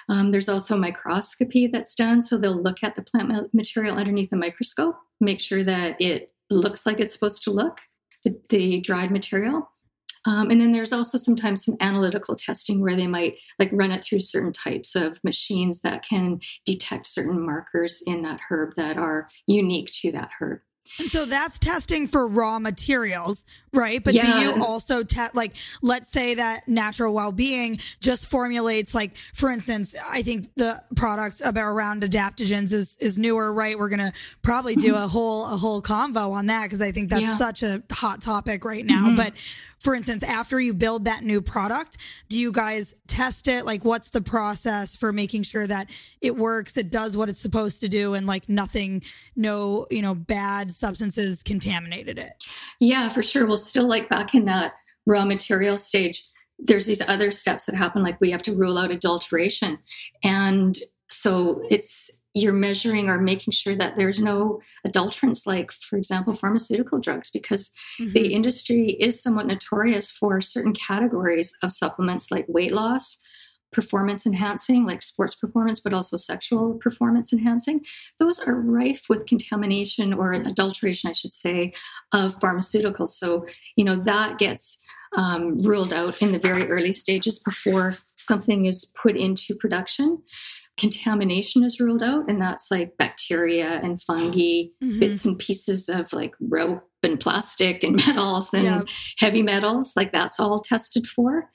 [0.10, 2.22] Um, there's also microscopy that's done.
[2.22, 6.86] So they'll look at the plant material underneath a microscope, make sure that it looks
[6.86, 7.80] like it's supposed to look,
[8.24, 9.70] the, the dried material.
[10.30, 14.04] Um, and then there's also sometimes some analytical testing where they might like run it
[14.04, 19.28] through certain types of machines that can detect certain markers in that herb that are
[19.48, 20.60] unique to that herb.
[21.00, 24.04] And so that's testing for raw materials, right?
[24.04, 24.24] But yeah.
[24.24, 29.96] do you also test, like, let's say that natural well-being just formulates, like, for instance,
[30.10, 33.78] I think the product about around adaptogens is is newer, right?
[33.78, 35.04] We're gonna probably do mm-hmm.
[35.04, 37.38] a whole a whole convo on that because I think that's yeah.
[37.38, 39.08] such a hot topic right now.
[39.08, 39.16] Mm-hmm.
[39.16, 39.34] But
[39.80, 43.66] for instance, after you build that new product, do you guys test it?
[43.66, 45.90] Like, what's the process for making sure that
[46.22, 49.02] it works, it does what it's supposed to do, and like nothing,
[49.36, 52.34] no, you know, bad substances contaminated it?
[52.80, 53.46] Yeah, for sure.
[53.46, 54.74] Well, still like back in that
[55.06, 56.24] raw material stage,
[56.60, 59.80] there's these other steps that happen, like we have to rule out adulteration.
[60.24, 60.78] And
[61.10, 67.00] so it's you're measuring or making sure that there's no adulterants like for example pharmaceutical
[67.00, 68.12] drugs because mm-hmm.
[68.14, 73.24] the industry is somewhat notorious for certain categories of supplements like weight loss
[73.72, 77.86] performance enhancing like sports performance but also sexual performance enhancing.
[78.18, 81.74] Those are rife with contamination or adulteration i should say
[82.12, 83.10] of pharmaceuticals.
[83.10, 84.84] So you know that gets
[85.18, 90.22] um, ruled out in the very early stages before something is put into production
[90.80, 95.00] contamination is ruled out, and that's like bacteria and fungi, mm-hmm.
[95.00, 98.88] bits and pieces of like rope and plastic and metals and
[99.18, 99.94] heavy metals.
[99.96, 101.50] Like that's all tested for.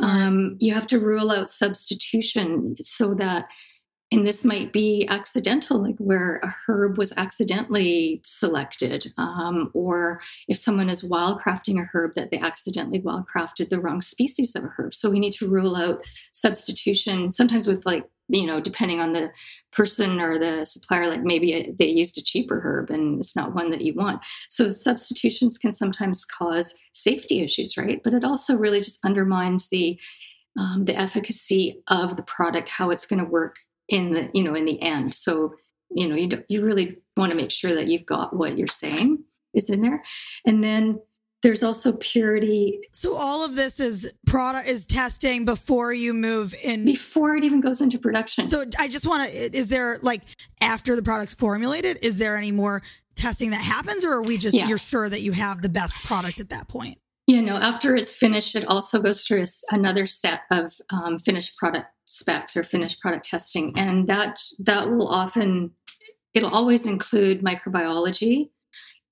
[0.00, 3.48] Um, you have to rule out substitution so that
[4.10, 10.56] and this might be accidental like where a herb was accidentally selected um, or if
[10.56, 14.94] someone is wildcrafting a herb that they accidentally wildcrafted the wrong species of a herb
[14.94, 16.02] so we need to rule out
[16.32, 19.30] substitution sometimes with like you know depending on the
[19.72, 23.70] person or the supplier like maybe they used a cheaper herb and it's not one
[23.70, 24.22] that you want.
[24.48, 28.00] So substitutions can sometimes cause safety issues right?
[28.02, 29.98] But it also really just undermines the
[30.58, 33.56] um, the efficacy of the product how it's going to work
[33.88, 35.14] in the you know in the end.
[35.14, 35.54] So
[35.90, 38.66] you know you don't you really want to make sure that you've got what you're
[38.66, 40.02] saying is in there.
[40.46, 41.00] And then
[41.42, 42.80] there's also purity.
[42.92, 47.60] So all of this is product is testing before you move in before it even
[47.60, 48.46] goes into production.
[48.46, 50.22] So I just want to is there like
[50.60, 52.82] after the product's formulated, is there any more
[53.14, 54.66] testing that happens or are we just yeah.
[54.66, 56.98] you're sure that you have the best product at that point?
[57.26, 61.86] You know, after it's finished, it also goes through another set of um, finished product
[62.06, 65.70] specs or finished product testing, and that that will often
[66.34, 68.48] it'll always include microbiology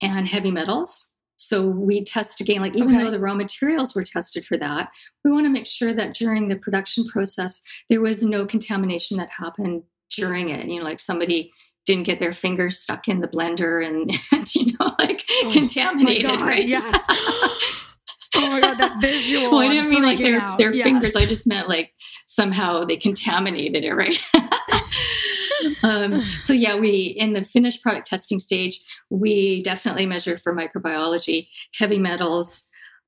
[0.00, 3.04] and heavy metals so we test again, like even okay.
[3.04, 4.90] though the raw materials were tested for that,
[5.24, 9.30] we want to make sure that during the production process, there was no contamination that
[9.30, 9.82] happened
[10.16, 10.66] during it.
[10.66, 11.52] You know, like somebody
[11.84, 16.24] didn't get their fingers stuck in the blender and, and you know, like oh, contaminated,
[16.24, 16.64] God, right?
[16.64, 16.82] Yes.
[18.36, 19.52] oh my god, that visual!
[19.52, 20.84] well, I didn't mean like their their yes.
[20.84, 21.16] fingers.
[21.16, 21.92] I just meant like
[22.26, 24.18] somehow they contaminated it, right?
[25.82, 31.48] um, so yeah, we in the finished product testing stage, we definitely measure for microbiology,
[31.74, 32.62] heavy metals.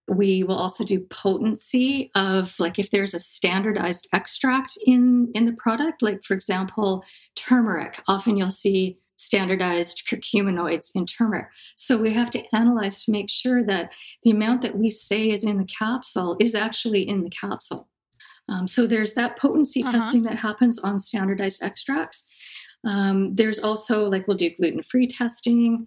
[0.08, 5.52] We will also do potency of like if there's a standardized extract in in the
[5.52, 7.04] product, like for example,
[7.36, 8.00] turmeric.
[8.08, 11.48] Often you'll see standardized curcuminoids in turmeric.
[11.76, 15.44] So we have to analyze to make sure that the amount that we say is
[15.44, 17.88] in the capsule is actually in the capsule.
[18.48, 19.92] Um, so there's that potency uh-huh.
[19.92, 22.26] testing that happens on standardized extracts.
[22.84, 25.86] Um, there's also like we'll do gluten free testing.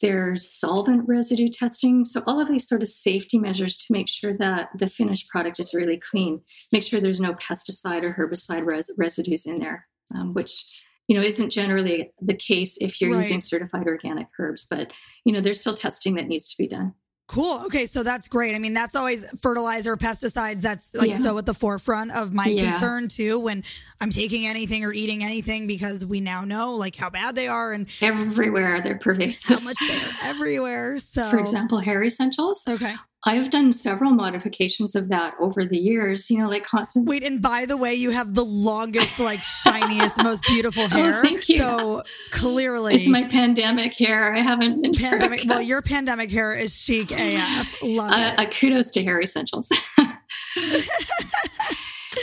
[0.00, 2.04] There's solvent residue testing.
[2.04, 5.60] So, all of these sort of safety measures to make sure that the finished product
[5.60, 6.40] is really clean.
[6.72, 11.22] Make sure there's no pesticide or herbicide res- residues in there, um, which you know
[11.22, 13.20] isn't generally the case if you're right.
[13.20, 14.66] using certified organic herbs.
[14.68, 14.92] But
[15.24, 16.92] you know, there's still testing that needs to be done.
[17.26, 17.62] Cool.
[17.66, 18.54] Okay, so that's great.
[18.54, 20.60] I mean, that's always fertilizer, pesticides.
[20.60, 21.18] That's like yeah.
[21.18, 22.70] so at the forefront of my yeah.
[22.70, 23.64] concern too when
[23.98, 27.72] I'm taking anything or eating anything because we now know like how bad they are
[27.72, 29.58] and everywhere they're pervasive.
[29.58, 30.98] How much they're everywhere.
[30.98, 32.62] So, for example, hair essentials.
[32.68, 32.94] Okay.
[33.26, 37.06] I've done several modifications of that over the years, you know, like constant.
[37.06, 41.20] Wait, and by the way, you have the longest, like shiniest, most beautiful oh, hair.
[41.20, 41.56] Oh, thank you.
[41.56, 44.34] So clearly, it's my pandemic hair.
[44.34, 45.44] I haven't been pandemic.
[45.46, 47.74] Well, your pandemic hair is chic AF.
[47.82, 48.38] Love uh, it.
[48.38, 49.70] Uh, kudos to Hair Essentials.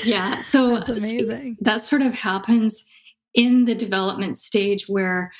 [0.06, 1.58] yeah, so that's amazing.
[1.62, 2.86] That sort of happens
[3.34, 5.32] in the development stage where,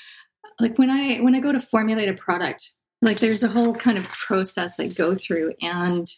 [0.58, 2.68] like, when I when I go to formulate a product
[3.02, 6.08] like there's a whole kind of process I go through and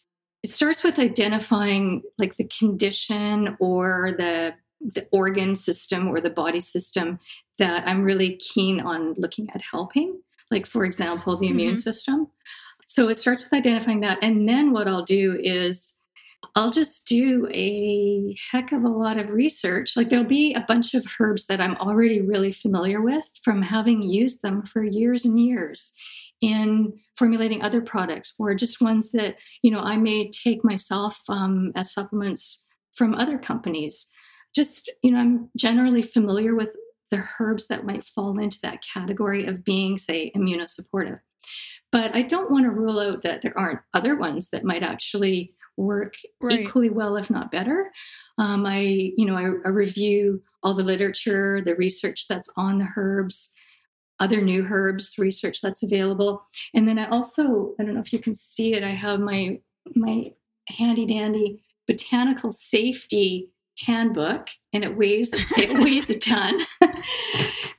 [0.42, 6.60] it starts with identifying like the condition or the the organ system or the body
[6.60, 7.18] system
[7.58, 10.20] that I'm really keen on looking at helping.
[10.50, 11.76] Like for example, the immune mm-hmm.
[11.76, 12.28] system.
[12.86, 15.96] So it starts with identifying that and then what I'll do is
[16.54, 19.96] I'll just do a heck of a lot of research.
[19.96, 24.02] Like there'll be a bunch of herbs that I'm already really familiar with from having
[24.02, 25.94] used them for years and years
[26.40, 31.72] in formulating other products or just ones that you know i may take myself um,
[31.74, 34.06] as supplements from other companies.
[34.54, 36.76] Just you know i'm generally familiar with
[37.10, 41.18] the herbs that might fall into that category of being say immunosupportive.
[41.90, 45.54] But i don't want to rule out that there aren't other ones that might actually
[45.76, 46.60] work right.
[46.60, 47.90] equally well if not better.
[48.38, 52.88] Um, i you know I, I review all the literature the research that's on the
[52.96, 53.52] herbs
[54.20, 56.44] other new herbs research that's available.
[56.74, 59.60] And then I also, I don't know if you can see it, I have my
[59.94, 60.32] my
[60.68, 63.50] handy dandy botanical safety
[63.86, 66.60] handbook and it weighs it weighs a ton.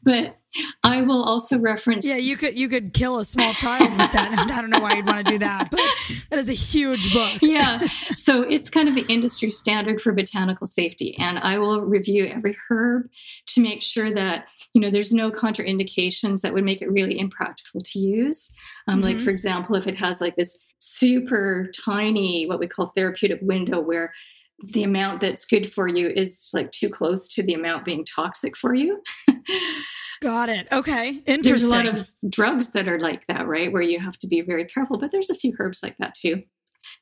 [0.04, 0.38] but
[0.84, 4.48] I will also reference Yeah, you could you could kill a small child with that.
[4.52, 5.80] I don't know why you'd want to do that, but
[6.30, 7.39] that is a huge book.
[7.41, 7.78] yeah.
[8.15, 12.58] So it's kind of the industry standard for botanical safety and I will review every
[12.69, 13.10] herb
[13.48, 17.79] to make sure that you know there's no contraindications that would make it really impractical
[17.79, 18.51] to use.
[18.88, 19.05] Um, mm-hmm.
[19.05, 23.79] like for example if it has like this super tiny what we call therapeutic window
[23.79, 24.13] where
[24.73, 28.55] the amount that's good for you is like too close to the amount being toxic
[28.55, 29.01] for you.
[30.21, 30.67] Got it.
[30.71, 31.21] Okay.
[31.25, 33.71] Interesting there's a lot of drugs that are like that right?
[33.71, 36.43] Where you have to be very careful but there's a few herbs like that too.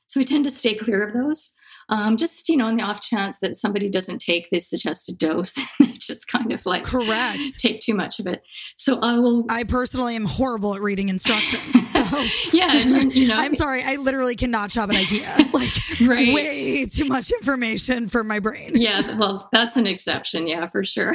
[0.05, 1.49] So we tend to stay clear of those
[1.89, 5.53] um, just you know in the off chance that somebody doesn't take this suggested dose
[5.79, 7.59] they just kind of like correct.
[7.59, 8.43] take too much of it.
[8.75, 13.35] So i will i personally am horrible at reading instructions so yeah and, you know.
[13.35, 15.51] I'm sorry i literally cannot shop at ikea.
[15.53, 16.33] Like right.
[16.33, 18.71] way too much information for my brain.
[18.73, 21.13] Yeah well that's an exception yeah for sure.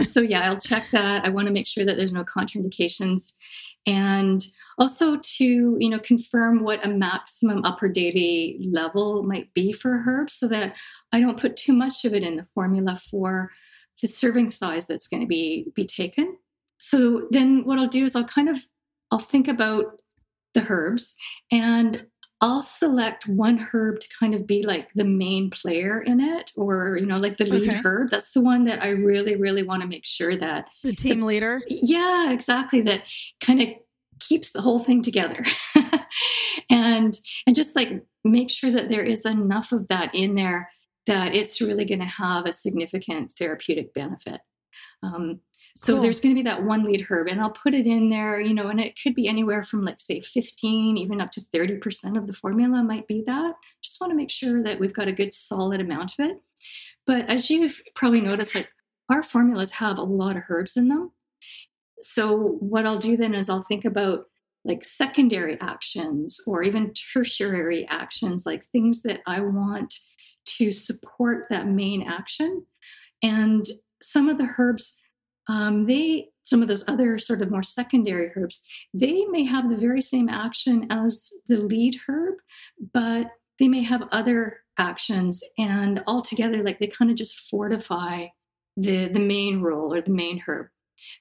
[0.00, 1.24] So yeah i'll check that.
[1.24, 3.32] I want to make sure that there's no contraindications.
[3.86, 4.44] And
[4.78, 10.34] also to you know confirm what a maximum upper daily level might be for herbs
[10.34, 10.74] so that
[11.12, 13.50] i don't put too much of it in the formula for
[14.00, 16.36] the serving size that's going to be be taken
[16.78, 18.58] so then what i'll do is i'll kind of
[19.10, 20.00] i'll think about
[20.54, 21.14] the herbs
[21.50, 22.06] and
[22.40, 26.96] I'll select one herb to kind of be like the main player in it, or
[26.96, 27.80] you know, like the lead okay.
[27.84, 28.10] herb.
[28.10, 31.60] That's the one that I really, really want to make sure that the team leader.
[31.66, 32.80] Yeah, exactly.
[32.82, 33.08] That
[33.40, 33.68] kind of
[34.20, 35.42] keeps the whole thing together,
[36.70, 40.70] and and just like make sure that there is enough of that in there
[41.06, 44.40] that it's really going to have a significant therapeutic benefit.
[45.02, 45.40] Um,
[45.74, 46.02] so cool.
[46.02, 48.52] there's going to be that one lead herb, and I'll put it in there, you
[48.52, 52.26] know, and it could be anywhere from like say 15, even up to 30% of
[52.26, 53.54] the formula might be that.
[53.82, 56.40] Just want to make sure that we've got a good solid amount of it.
[57.06, 58.68] But as you've probably noticed, like
[59.08, 61.12] our formulas have a lot of herbs in them.
[62.02, 64.24] So what I'll do then is I'll think about
[64.64, 69.94] like secondary actions or even tertiary actions, like things that I want
[70.58, 72.64] to support that main action.
[73.22, 73.66] And
[74.02, 75.00] some of the herbs
[75.48, 78.62] um, they some of those other sort of more secondary herbs
[78.94, 82.34] they may have the very same action as the lead herb
[82.92, 83.28] but
[83.58, 88.26] they may have other actions and altogether like they kind of just fortify
[88.76, 90.68] the the main role or the main herb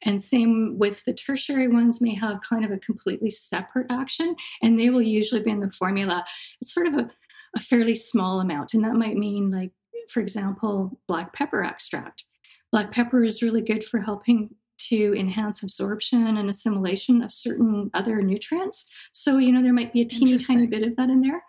[0.03, 4.79] and same with the tertiary ones may have kind of a completely separate action and
[4.79, 6.23] they will usually be in the formula
[6.61, 7.09] it's sort of a,
[7.55, 9.71] a fairly small amount and that might mean like
[10.09, 12.23] for example black pepper extract
[12.71, 18.21] Black pepper is really good for helping to enhance absorption and assimilation of certain other
[18.21, 18.85] nutrients.
[19.13, 21.43] So, you know, there might be a teeny tiny bit of that in there.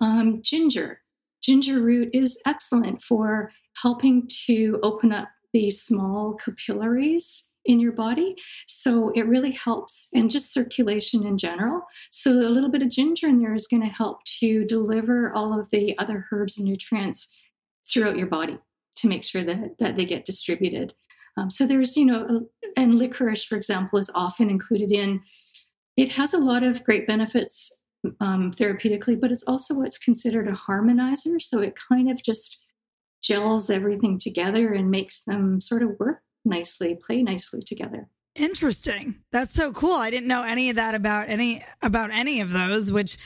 [0.00, 1.00] Um, ginger.
[1.42, 8.36] Ginger root is excellent for helping to open up these small capillaries in your body.
[8.66, 11.82] So it really helps, and just circulation in general.
[12.10, 15.58] So a little bit of ginger in there is going to help to deliver all
[15.58, 17.34] of the other herbs and nutrients
[17.90, 18.58] throughout your body
[18.96, 20.94] to make sure that, that they get distributed.
[21.36, 22.46] Um, so there's, you know,
[22.76, 25.20] and licorice, for example, is often included in.
[25.96, 27.70] It has a lot of great benefits
[28.20, 31.40] um, therapeutically, but it's also what's considered a harmonizer.
[31.40, 32.64] So it kind of just
[33.22, 38.08] gels everything together and makes them sort of work nicely, play nicely together.
[38.36, 39.22] Interesting.
[39.30, 39.94] That's so cool.
[39.94, 42.90] I didn't know any of that about any about any of those.
[42.90, 43.16] Which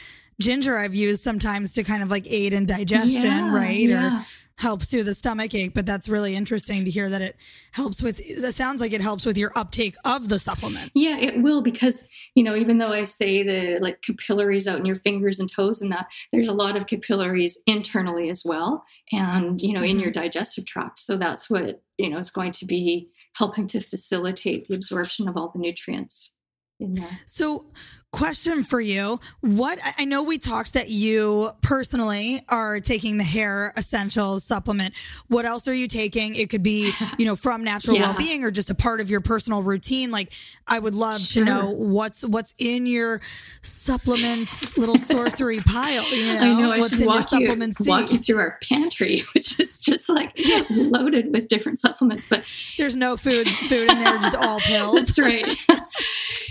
[0.41, 3.79] ginger I've used sometimes to kind of like aid in digestion, yeah, right?
[3.79, 4.19] Yeah.
[4.19, 4.25] Or
[4.59, 7.37] helps through the stomach ache, but that's really interesting to hear that it
[7.73, 10.91] helps with it sounds like it helps with your uptake of the supplement.
[10.95, 14.85] Yeah, it will because, you know, even though I say the like capillaries out in
[14.85, 19.63] your fingers and toes and that, there's a lot of capillaries internally as well and,
[19.63, 20.23] you know, in your mm-hmm.
[20.23, 20.99] digestive tract.
[20.99, 25.37] So that's what, you know, is going to be helping to facilitate the absorption of
[25.37, 26.35] all the nutrients
[26.81, 27.09] in there.
[27.27, 27.67] So
[28.11, 29.21] question for you.
[29.41, 34.95] What i know we talked that you personally are taking the hair essentials supplement.
[35.29, 36.35] What else are you taking?
[36.35, 38.03] It could be you know from natural yeah.
[38.03, 40.11] well-being or just a part of your personal routine.
[40.11, 40.33] Like
[40.67, 41.45] i would love sure.
[41.45, 43.21] to know what's what's in your
[43.63, 46.73] supplement little sorcery pile you know, i know?
[46.73, 47.49] I what's should walk, you,
[47.87, 50.39] walk you through our pantry which is just like
[50.71, 52.45] loaded with different supplements but
[52.79, 54.95] there's no food food in there just all pills.
[54.95, 55.47] that's right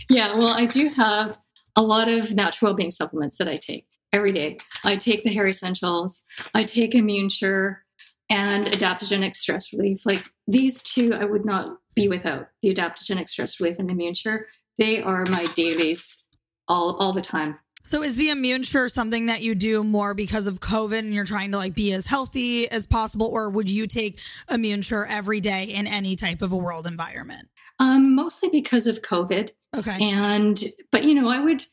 [0.09, 1.37] yeah well i do have
[1.77, 4.57] a lot of natural well-being supplements that I take every day.
[4.83, 7.83] I take the hair essentials, I take Immune Sure
[8.29, 10.05] and adaptogenic stress relief.
[10.05, 14.15] Like these two, I would not be without the adaptogenic stress relief and the Immune
[14.15, 14.47] Sure.
[14.77, 16.25] They are my dailies
[16.67, 17.57] all all the time.
[17.85, 21.23] So is the immune sure something that you do more because of COVID and you're
[21.23, 24.19] trying to like be as healthy as possible, or would you take
[24.51, 27.47] immune sure every day in any type of a world environment?
[27.79, 29.51] Um, mostly because of COVID.
[29.75, 29.97] Okay.
[30.01, 31.65] And, but you know, I would,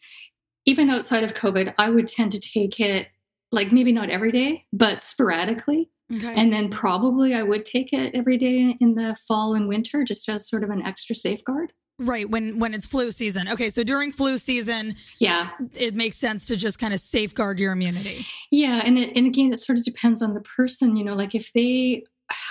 [0.67, 3.09] even outside of COVID, I would tend to take it
[3.53, 5.91] like maybe not every day, but sporadically.
[6.13, 6.35] Okay.
[6.37, 10.29] And then probably I would take it every day in the fall and winter just
[10.29, 11.73] as sort of an extra safeguard.
[12.01, 13.49] Right, when when it's flu season.
[13.49, 17.71] Okay, so during flu season, yeah, it makes sense to just kind of safeguard your
[17.71, 18.27] immunity.
[18.51, 20.97] Yeah, and it, and again, it sort of depends on the person.
[20.97, 22.03] You know, like if they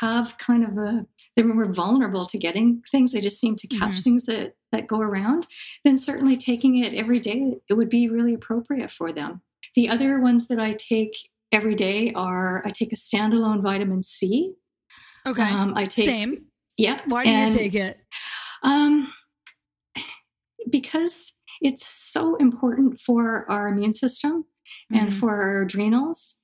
[0.01, 1.05] have kind of a
[1.35, 3.11] they were vulnerable to getting things.
[3.11, 4.01] They just seem to catch mm-hmm.
[4.01, 5.47] things that that go around.
[5.83, 9.41] Then certainly taking it every day it would be really appropriate for them.
[9.75, 14.53] The other ones that i take every day are i take a standalone vitamin c.
[15.25, 15.49] Okay.
[15.49, 16.45] Um, i take same.
[16.77, 17.97] Yeah why do and, you take it?
[18.63, 19.13] um
[20.69, 24.45] because it's so important for our immune system
[24.91, 25.03] mm-hmm.
[25.03, 26.37] and for our adrenals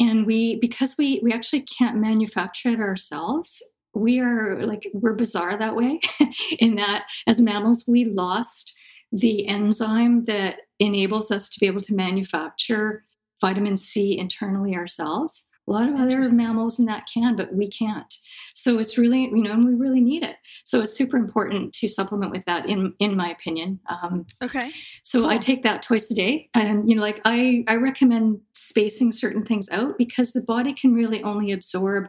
[0.00, 3.62] and we because we we actually can't manufacture it ourselves
[3.94, 6.00] we are like we're bizarre that way
[6.58, 8.72] in that as mammals we lost
[9.12, 13.04] the enzyme that enables us to be able to manufacture
[13.40, 18.12] vitamin c internally ourselves A lot of other mammals and that can, but we can't.
[18.54, 20.36] So it's really, you know, and we really need it.
[20.64, 23.78] So it's super important to supplement with that, in in my opinion.
[23.88, 24.72] Um, okay.
[25.04, 25.30] So cool.
[25.30, 29.44] I take that twice a day, and you know, like I I recommend spacing certain
[29.44, 32.08] things out because the body can really only absorb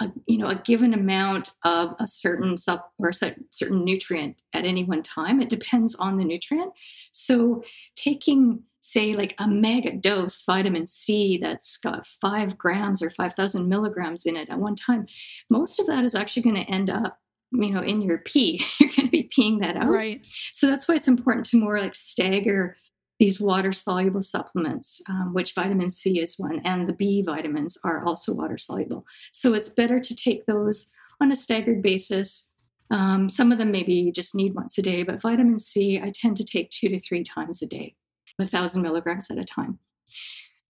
[0.00, 3.14] a, you know a given amount of a certain sub or a
[3.50, 6.72] certain nutrient at any one time it depends on the nutrient
[7.12, 7.62] so
[7.96, 14.24] taking say like a mega dose vitamin c that's got five grams or 5000 milligrams
[14.24, 15.06] in it at one time
[15.50, 17.18] most of that is actually going to end up
[17.52, 20.88] you know in your pee you're going to be peeing that out right so that's
[20.88, 22.76] why it's important to more like stagger
[23.18, 28.04] these water soluble supplements, um, which vitamin C is one, and the B vitamins are
[28.04, 29.04] also water soluble.
[29.32, 32.52] So it's better to take those on a staggered basis.
[32.90, 36.12] Um, some of them maybe you just need once a day, but vitamin C I
[36.14, 37.96] tend to take two to three times a day,
[38.38, 39.78] a thousand milligrams at a time.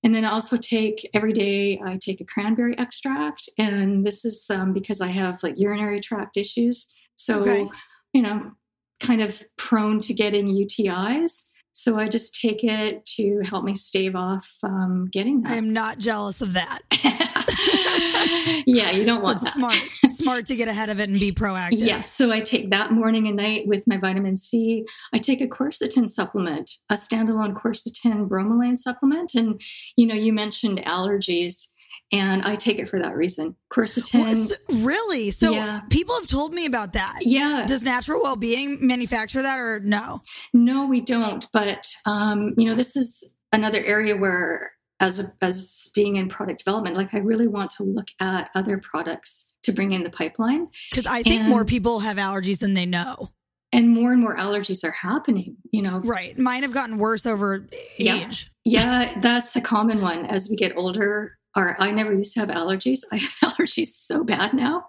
[0.05, 3.49] And then I also take every day, I take a cranberry extract.
[3.59, 6.87] And this is um, because I have like urinary tract issues.
[7.17, 7.69] So, okay.
[8.13, 8.53] you know,
[9.01, 11.45] kind of prone to getting UTIs.
[11.73, 15.53] So I just take it to help me stave off um, getting that.
[15.53, 16.81] I am not jealous of that.
[18.67, 19.53] yeah, you don't want that.
[19.53, 19.75] Smart,
[20.09, 21.79] smart to get ahead of it and be proactive.
[21.79, 22.01] Yeah.
[22.03, 24.85] So I take that morning and night with my vitamin C.
[25.13, 29.61] I take a quercetin supplement, a standalone quercetin bromelain supplement, and
[29.97, 31.69] you know, you mentioned allergies
[32.11, 33.55] and I take it for that reason.
[33.71, 34.53] Quercetin.
[34.85, 35.31] really?
[35.31, 35.81] So yeah.
[35.91, 37.19] people have told me about that.
[37.21, 37.65] Yeah.
[37.67, 40.21] Does Natural Wellbeing manufacture that or no?
[40.55, 41.47] No, we don't.
[41.53, 43.23] But um, you know, this is
[43.53, 47.85] another area where, as a, as being in product development, like I really want to
[47.85, 52.01] look at other products to bring in the pipeline because I think and, more people
[52.01, 53.29] have allergies than they know.
[53.73, 56.01] And more and more allergies are happening, you know.
[56.01, 56.39] Right.
[56.39, 57.67] Mine have gotten worse over
[57.99, 58.51] age.
[58.65, 62.41] Yeah, yeah that's a common one as we get older are I never used to
[62.41, 63.01] have allergies.
[63.13, 64.87] I have allergies so bad now.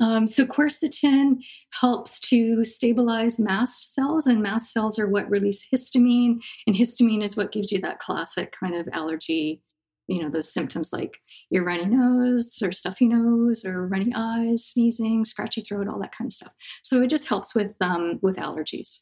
[0.00, 1.44] Um, so quercetin
[1.78, 7.36] helps to stabilize mast cells, and mast cells are what release histamine, and histamine is
[7.36, 9.60] what gives you that classic kind of allergy.
[10.06, 11.18] You know those symptoms like
[11.48, 16.28] your runny nose or stuffy nose or runny eyes, sneezing, scratchy throat, all that kind
[16.28, 16.52] of stuff.
[16.82, 18.98] So it just helps with um, with allergies.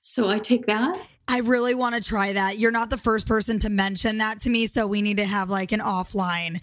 [0.00, 1.00] So I take that.
[1.28, 2.58] I really want to try that.
[2.58, 4.66] You're not the first person to mention that to me.
[4.66, 6.60] So we need to have like an offline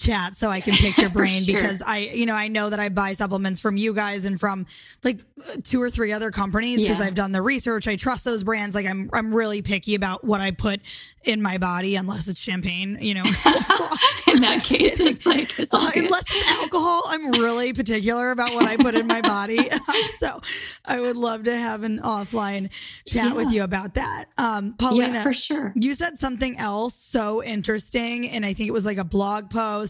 [0.00, 1.54] chat so I can pick your brain sure.
[1.54, 4.66] because I, you know, I know that I buy supplements from you guys and from
[5.04, 5.20] like
[5.62, 7.06] two or three other companies because yeah.
[7.06, 7.86] I've done the research.
[7.86, 8.74] I trust those brands.
[8.74, 10.80] Like I'm, I'm really picky about what I put
[11.24, 13.24] in my body unless it's champagne, you know.
[14.26, 18.66] in that case, it's like it's uh, unless it's alcohol, I'm really particular about what
[18.66, 19.58] I put in my body.
[20.18, 20.40] so
[20.86, 22.70] I would love to have an offline
[23.06, 23.34] chat yeah.
[23.34, 24.26] with you about that.
[24.38, 25.72] Um, Paulina, yeah, for sure.
[25.76, 29.89] You said something else so interesting, and I think it was like a blog post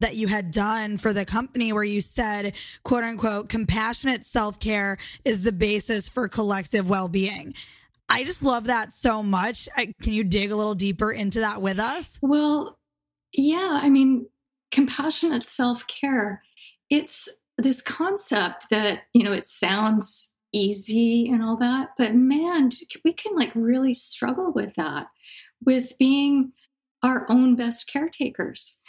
[0.00, 4.96] that you had done for the company where you said, "quote unquote," compassionate self care
[5.24, 7.54] is the basis for collective well being.
[8.08, 9.68] I just love that so much.
[9.76, 12.18] I, can you dig a little deeper into that with us?
[12.20, 12.78] Well,
[13.32, 13.80] yeah.
[13.82, 14.26] I mean,
[14.70, 16.42] compassionate self care,
[16.90, 17.28] it's
[17.58, 22.70] this concept that, you know, it sounds easy and all that, but man,
[23.04, 25.08] we can like really struggle with that,
[25.64, 26.52] with being
[27.02, 28.80] our own best caretakers.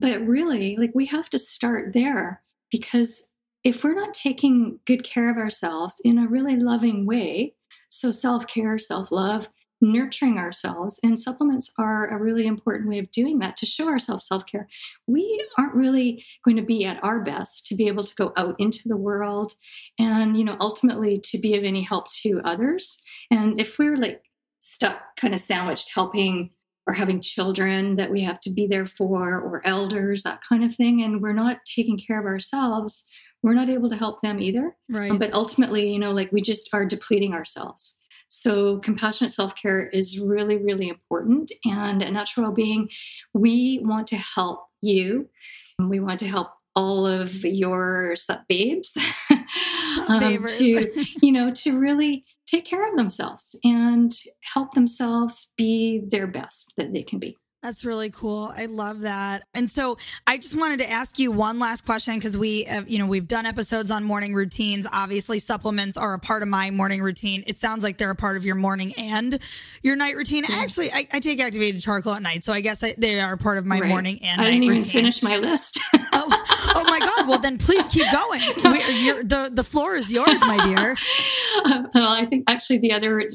[0.00, 3.24] But really, like, we have to start there because
[3.62, 7.54] if we're not taking good care of ourselves in a really loving way,
[7.88, 9.48] so, self care, self love,
[9.80, 14.26] nurturing ourselves, and supplements are a really important way of doing that to show ourselves
[14.26, 14.68] self care.
[15.06, 18.56] We aren't really going to be at our best to be able to go out
[18.58, 19.52] into the world
[19.98, 23.02] and, you know, ultimately to be of any help to others.
[23.30, 24.22] And if we're like
[24.60, 26.50] stuck, kind of sandwiched, helping
[26.86, 30.74] or having children that we have to be there for, or elders, that kind of
[30.74, 33.04] thing, and we're not taking care of ourselves,
[33.42, 34.76] we're not able to help them either.
[34.90, 35.10] Right.
[35.10, 37.98] Um, but ultimately, you know, like we just are depleting ourselves.
[38.28, 41.52] So compassionate self-care is really, really important.
[41.64, 42.88] And at Natural Wellbeing,
[43.32, 45.28] we want to help you.
[45.78, 48.92] We want to help all of your Sup Babes
[50.08, 52.24] um, to, you know, to really
[52.54, 57.36] take care of themselves and help themselves be their best that they can be.
[57.64, 58.52] That's really cool.
[58.54, 59.44] I love that.
[59.54, 59.96] And so
[60.26, 63.26] I just wanted to ask you one last question because we, have, you know, we've
[63.26, 64.86] done episodes on morning routines.
[64.92, 67.42] Obviously, supplements are a part of my morning routine.
[67.46, 69.38] It sounds like they're a part of your morning and
[69.82, 70.44] your night routine.
[70.46, 70.56] Yeah.
[70.56, 73.56] Actually, I, I, take activated charcoal at night, so I guess I, they are part
[73.56, 73.88] of my right.
[73.88, 74.90] morning and I night didn't even routine.
[74.90, 75.80] finish my list.
[75.94, 76.42] oh,
[76.76, 77.28] oh, my God!
[77.28, 78.40] Well, then please keep going.
[79.26, 80.96] the the floor is yours, my dear.
[81.94, 83.30] Well, I think actually the other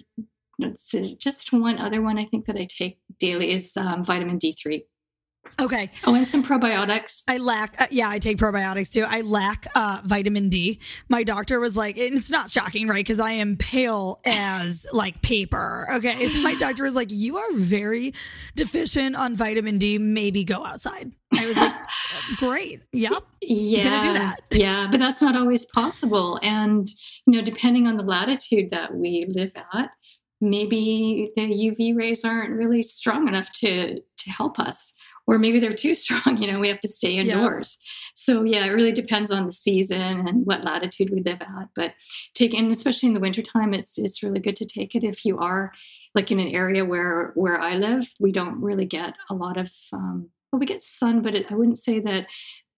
[1.18, 4.82] just one other one I think that I take daily is um, vitamin D3.
[5.60, 5.90] Okay.
[6.06, 7.24] Oh, and some probiotics.
[7.28, 9.06] I lack, uh, yeah, I take probiotics too.
[9.08, 10.80] I lack uh, vitamin D.
[11.10, 12.98] My doctor was like, and it's not shocking, right?
[13.04, 15.88] Because I am pale as like paper.
[15.96, 16.28] Okay.
[16.28, 18.14] So my doctor was like, you are very
[18.56, 19.98] deficient on vitamin D.
[19.98, 21.14] Maybe go outside.
[21.38, 21.76] I was like,
[22.38, 22.84] great.
[22.94, 23.24] Yep.
[23.42, 23.84] Yeah.
[23.84, 24.38] Gonna do that.
[24.52, 24.88] Yeah.
[24.90, 26.40] But that's not always possible.
[26.42, 26.88] And,
[27.26, 29.90] you know, depending on the latitude that we live at,
[30.42, 34.94] maybe the UV rays aren't really strong enough to to help us.
[35.28, 37.78] Or maybe they're too strong you know we have to stay indoors.
[37.80, 37.90] Yeah.
[38.16, 41.70] so yeah it really depends on the season and what latitude we live at.
[41.76, 41.94] But
[42.34, 45.04] take and especially in the wintertime it's it's really good to take it.
[45.04, 45.72] If you are
[46.16, 49.72] like in an area where where i live we don't really get a lot of
[49.94, 52.28] um, well we get sun but it, i wouldn't say that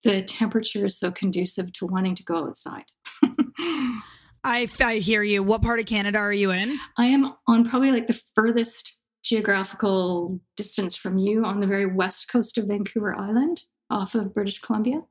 [0.03, 2.85] the temperature is so conducive to wanting to go outside
[4.43, 5.43] I, I hear you.
[5.43, 6.77] What part of Canada are you in?
[6.97, 12.31] I am on probably like the furthest geographical distance from you on the very west
[12.31, 15.01] coast of Vancouver Island off of British Columbia.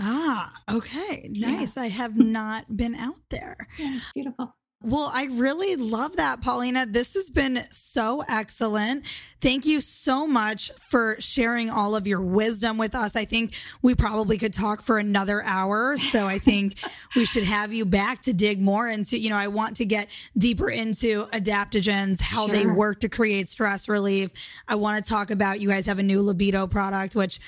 [0.00, 1.30] Ah, okay.
[1.34, 1.76] Nice.
[1.76, 1.84] Yeah.
[1.84, 3.68] I have not been out there.
[3.78, 4.56] Yeah, beautiful.
[4.86, 6.84] Well, I really love that, Paulina.
[6.84, 9.06] This has been so excellent.
[9.40, 13.16] Thank you so much for sharing all of your wisdom with us.
[13.16, 15.96] I think we probably could talk for another hour.
[15.96, 16.78] So I think
[17.16, 20.10] we should have you back to dig more into, you know, I want to get
[20.36, 22.54] deeper into adaptogens, how sure.
[22.54, 24.32] they work to create stress relief.
[24.68, 27.40] I want to talk about you guys have a new libido product, which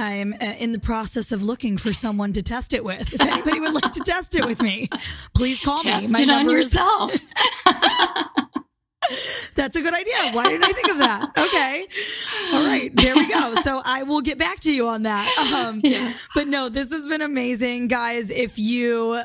[0.00, 3.12] I'm uh, in the process of looking for someone to test it with.
[3.12, 4.88] If anybody would like to test it with me,
[5.34, 6.12] please call test me.
[6.12, 7.16] My it number on yourself.
[9.54, 10.32] That's a good idea.
[10.32, 11.30] Why didn't I think of that?
[11.36, 11.86] Okay.
[12.54, 12.94] All right.
[12.94, 13.54] There we go.
[13.62, 15.52] So I will get back to you on that.
[15.54, 16.12] Um, yeah.
[16.34, 18.30] But no, this has been amazing, guys.
[18.30, 19.20] If you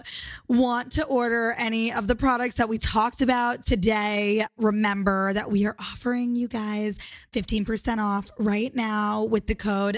[0.47, 5.65] want to order any of the products that we talked about today, remember that we
[5.67, 6.97] are offering you guys
[7.33, 9.97] 15% off right now with the code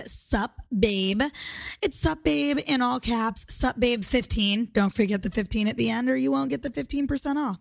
[0.74, 1.32] SUPBABE.
[1.82, 4.74] It's SUPBABE in all caps, SUPBABE15.
[4.74, 7.60] Don't forget the 15 at the end or you won't get the 15% off.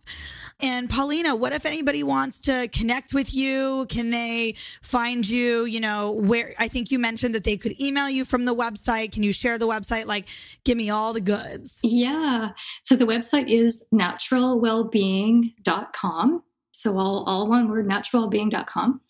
[0.60, 3.86] And Paulina, what if anybody wants to connect with you?
[3.88, 5.64] Can they find you?
[5.64, 9.12] You know, where I think you mentioned that they could email you from the website.
[9.12, 10.06] Can you share the website?
[10.06, 10.28] Like,
[10.64, 11.78] give me all the goods.
[11.82, 12.50] Yeah.
[12.82, 16.42] So the website is naturalwellbeing.com.
[16.72, 19.00] So all, all one word, naturalwellbeing.com.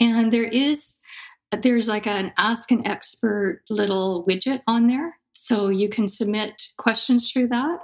[0.00, 0.96] And there is,
[1.62, 5.16] there's like an ask an expert little widget on there.
[5.32, 7.80] So you can submit questions through that.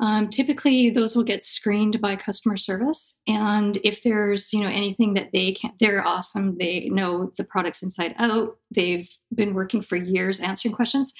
[0.00, 5.14] Um, typically, those will get screened by customer service, and if there's you know anything
[5.14, 6.58] that they can, they're awesome.
[6.58, 8.56] They know the products inside out.
[8.72, 11.12] They've been working for years answering questions.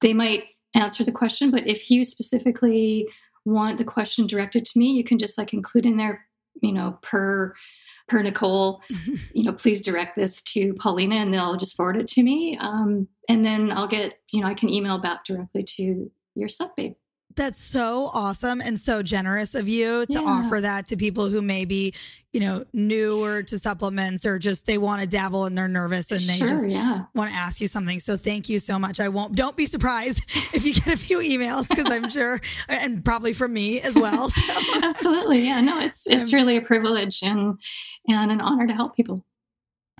[0.00, 1.50] They might answer the question.
[1.50, 3.08] But if you specifically
[3.44, 6.26] want the question directed to me, you can just like include in there,
[6.62, 7.54] you know, per
[8.08, 8.82] per Nicole,
[9.34, 12.56] you know, please direct this to Paulina and they'll just forward it to me.
[12.58, 16.74] Um, and then I'll get, you know, I can email back directly to your Sup
[16.74, 16.94] Babe.
[17.38, 20.26] That's so awesome and so generous of you to yeah.
[20.26, 21.94] offer that to people who may be,
[22.32, 26.20] you know, newer to supplements or just they want to dabble and they're nervous and
[26.22, 27.04] they sure, just yeah.
[27.14, 28.00] want to ask you something.
[28.00, 28.98] So thank you so much.
[28.98, 33.04] I won't, don't be surprised if you get a few emails because I'm sure, and
[33.04, 34.30] probably from me as well.
[34.30, 34.54] So.
[34.82, 35.46] Absolutely.
[35.46, 35.60] Yeah.
[35.60, 37.56] No, it's, it's um, really a privilege and,
[38.08, 39.24] and an honor to help people.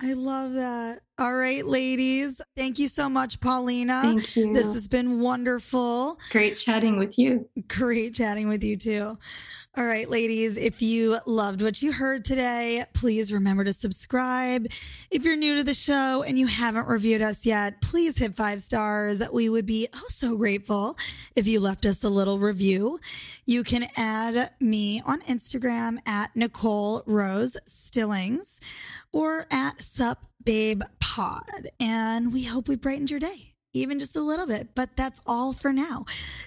[0.01, 0.99] I love that.
[1.17, 2.39] All right, ladies.
[2.55, 4.01] Thank you so much, Paulina.
[4.03, 4.53] Thank you.
[4.53, 6.17] This has been wonderful.
[6.31, 7.49] Great chatting with you.
[7.67, 9.17] Great chatting with you too.
[9.77, 14.65] All right, ladies, if you loved what you heard today, please remember to subscribe.
[15.11, 18.61] If you're new to the show and you haven't reviewed us yet, please hit five
[18.61, 19.21] stars.
[19.31, 20.97] We would be oh so grateful
[21.35, 22.99] if you left us a little review.
[23.45, 28.59] You can add me on Instagram at Nicole Rose Stillings
[29.13, 31.69] or at Sup Babe Pod.
[31.79, 34.69] And we hope we brightened your day even just a little bit.
[34.75, 36.05] But that's all for now.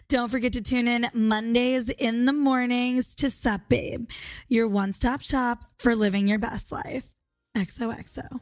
[0.08, 4.08] Don't forget to tune in Mondays in the mornings to Sup Babe,
[4.48, 7.08] your one stop shop for living your best life.
[7.56, 8.40] XOXO.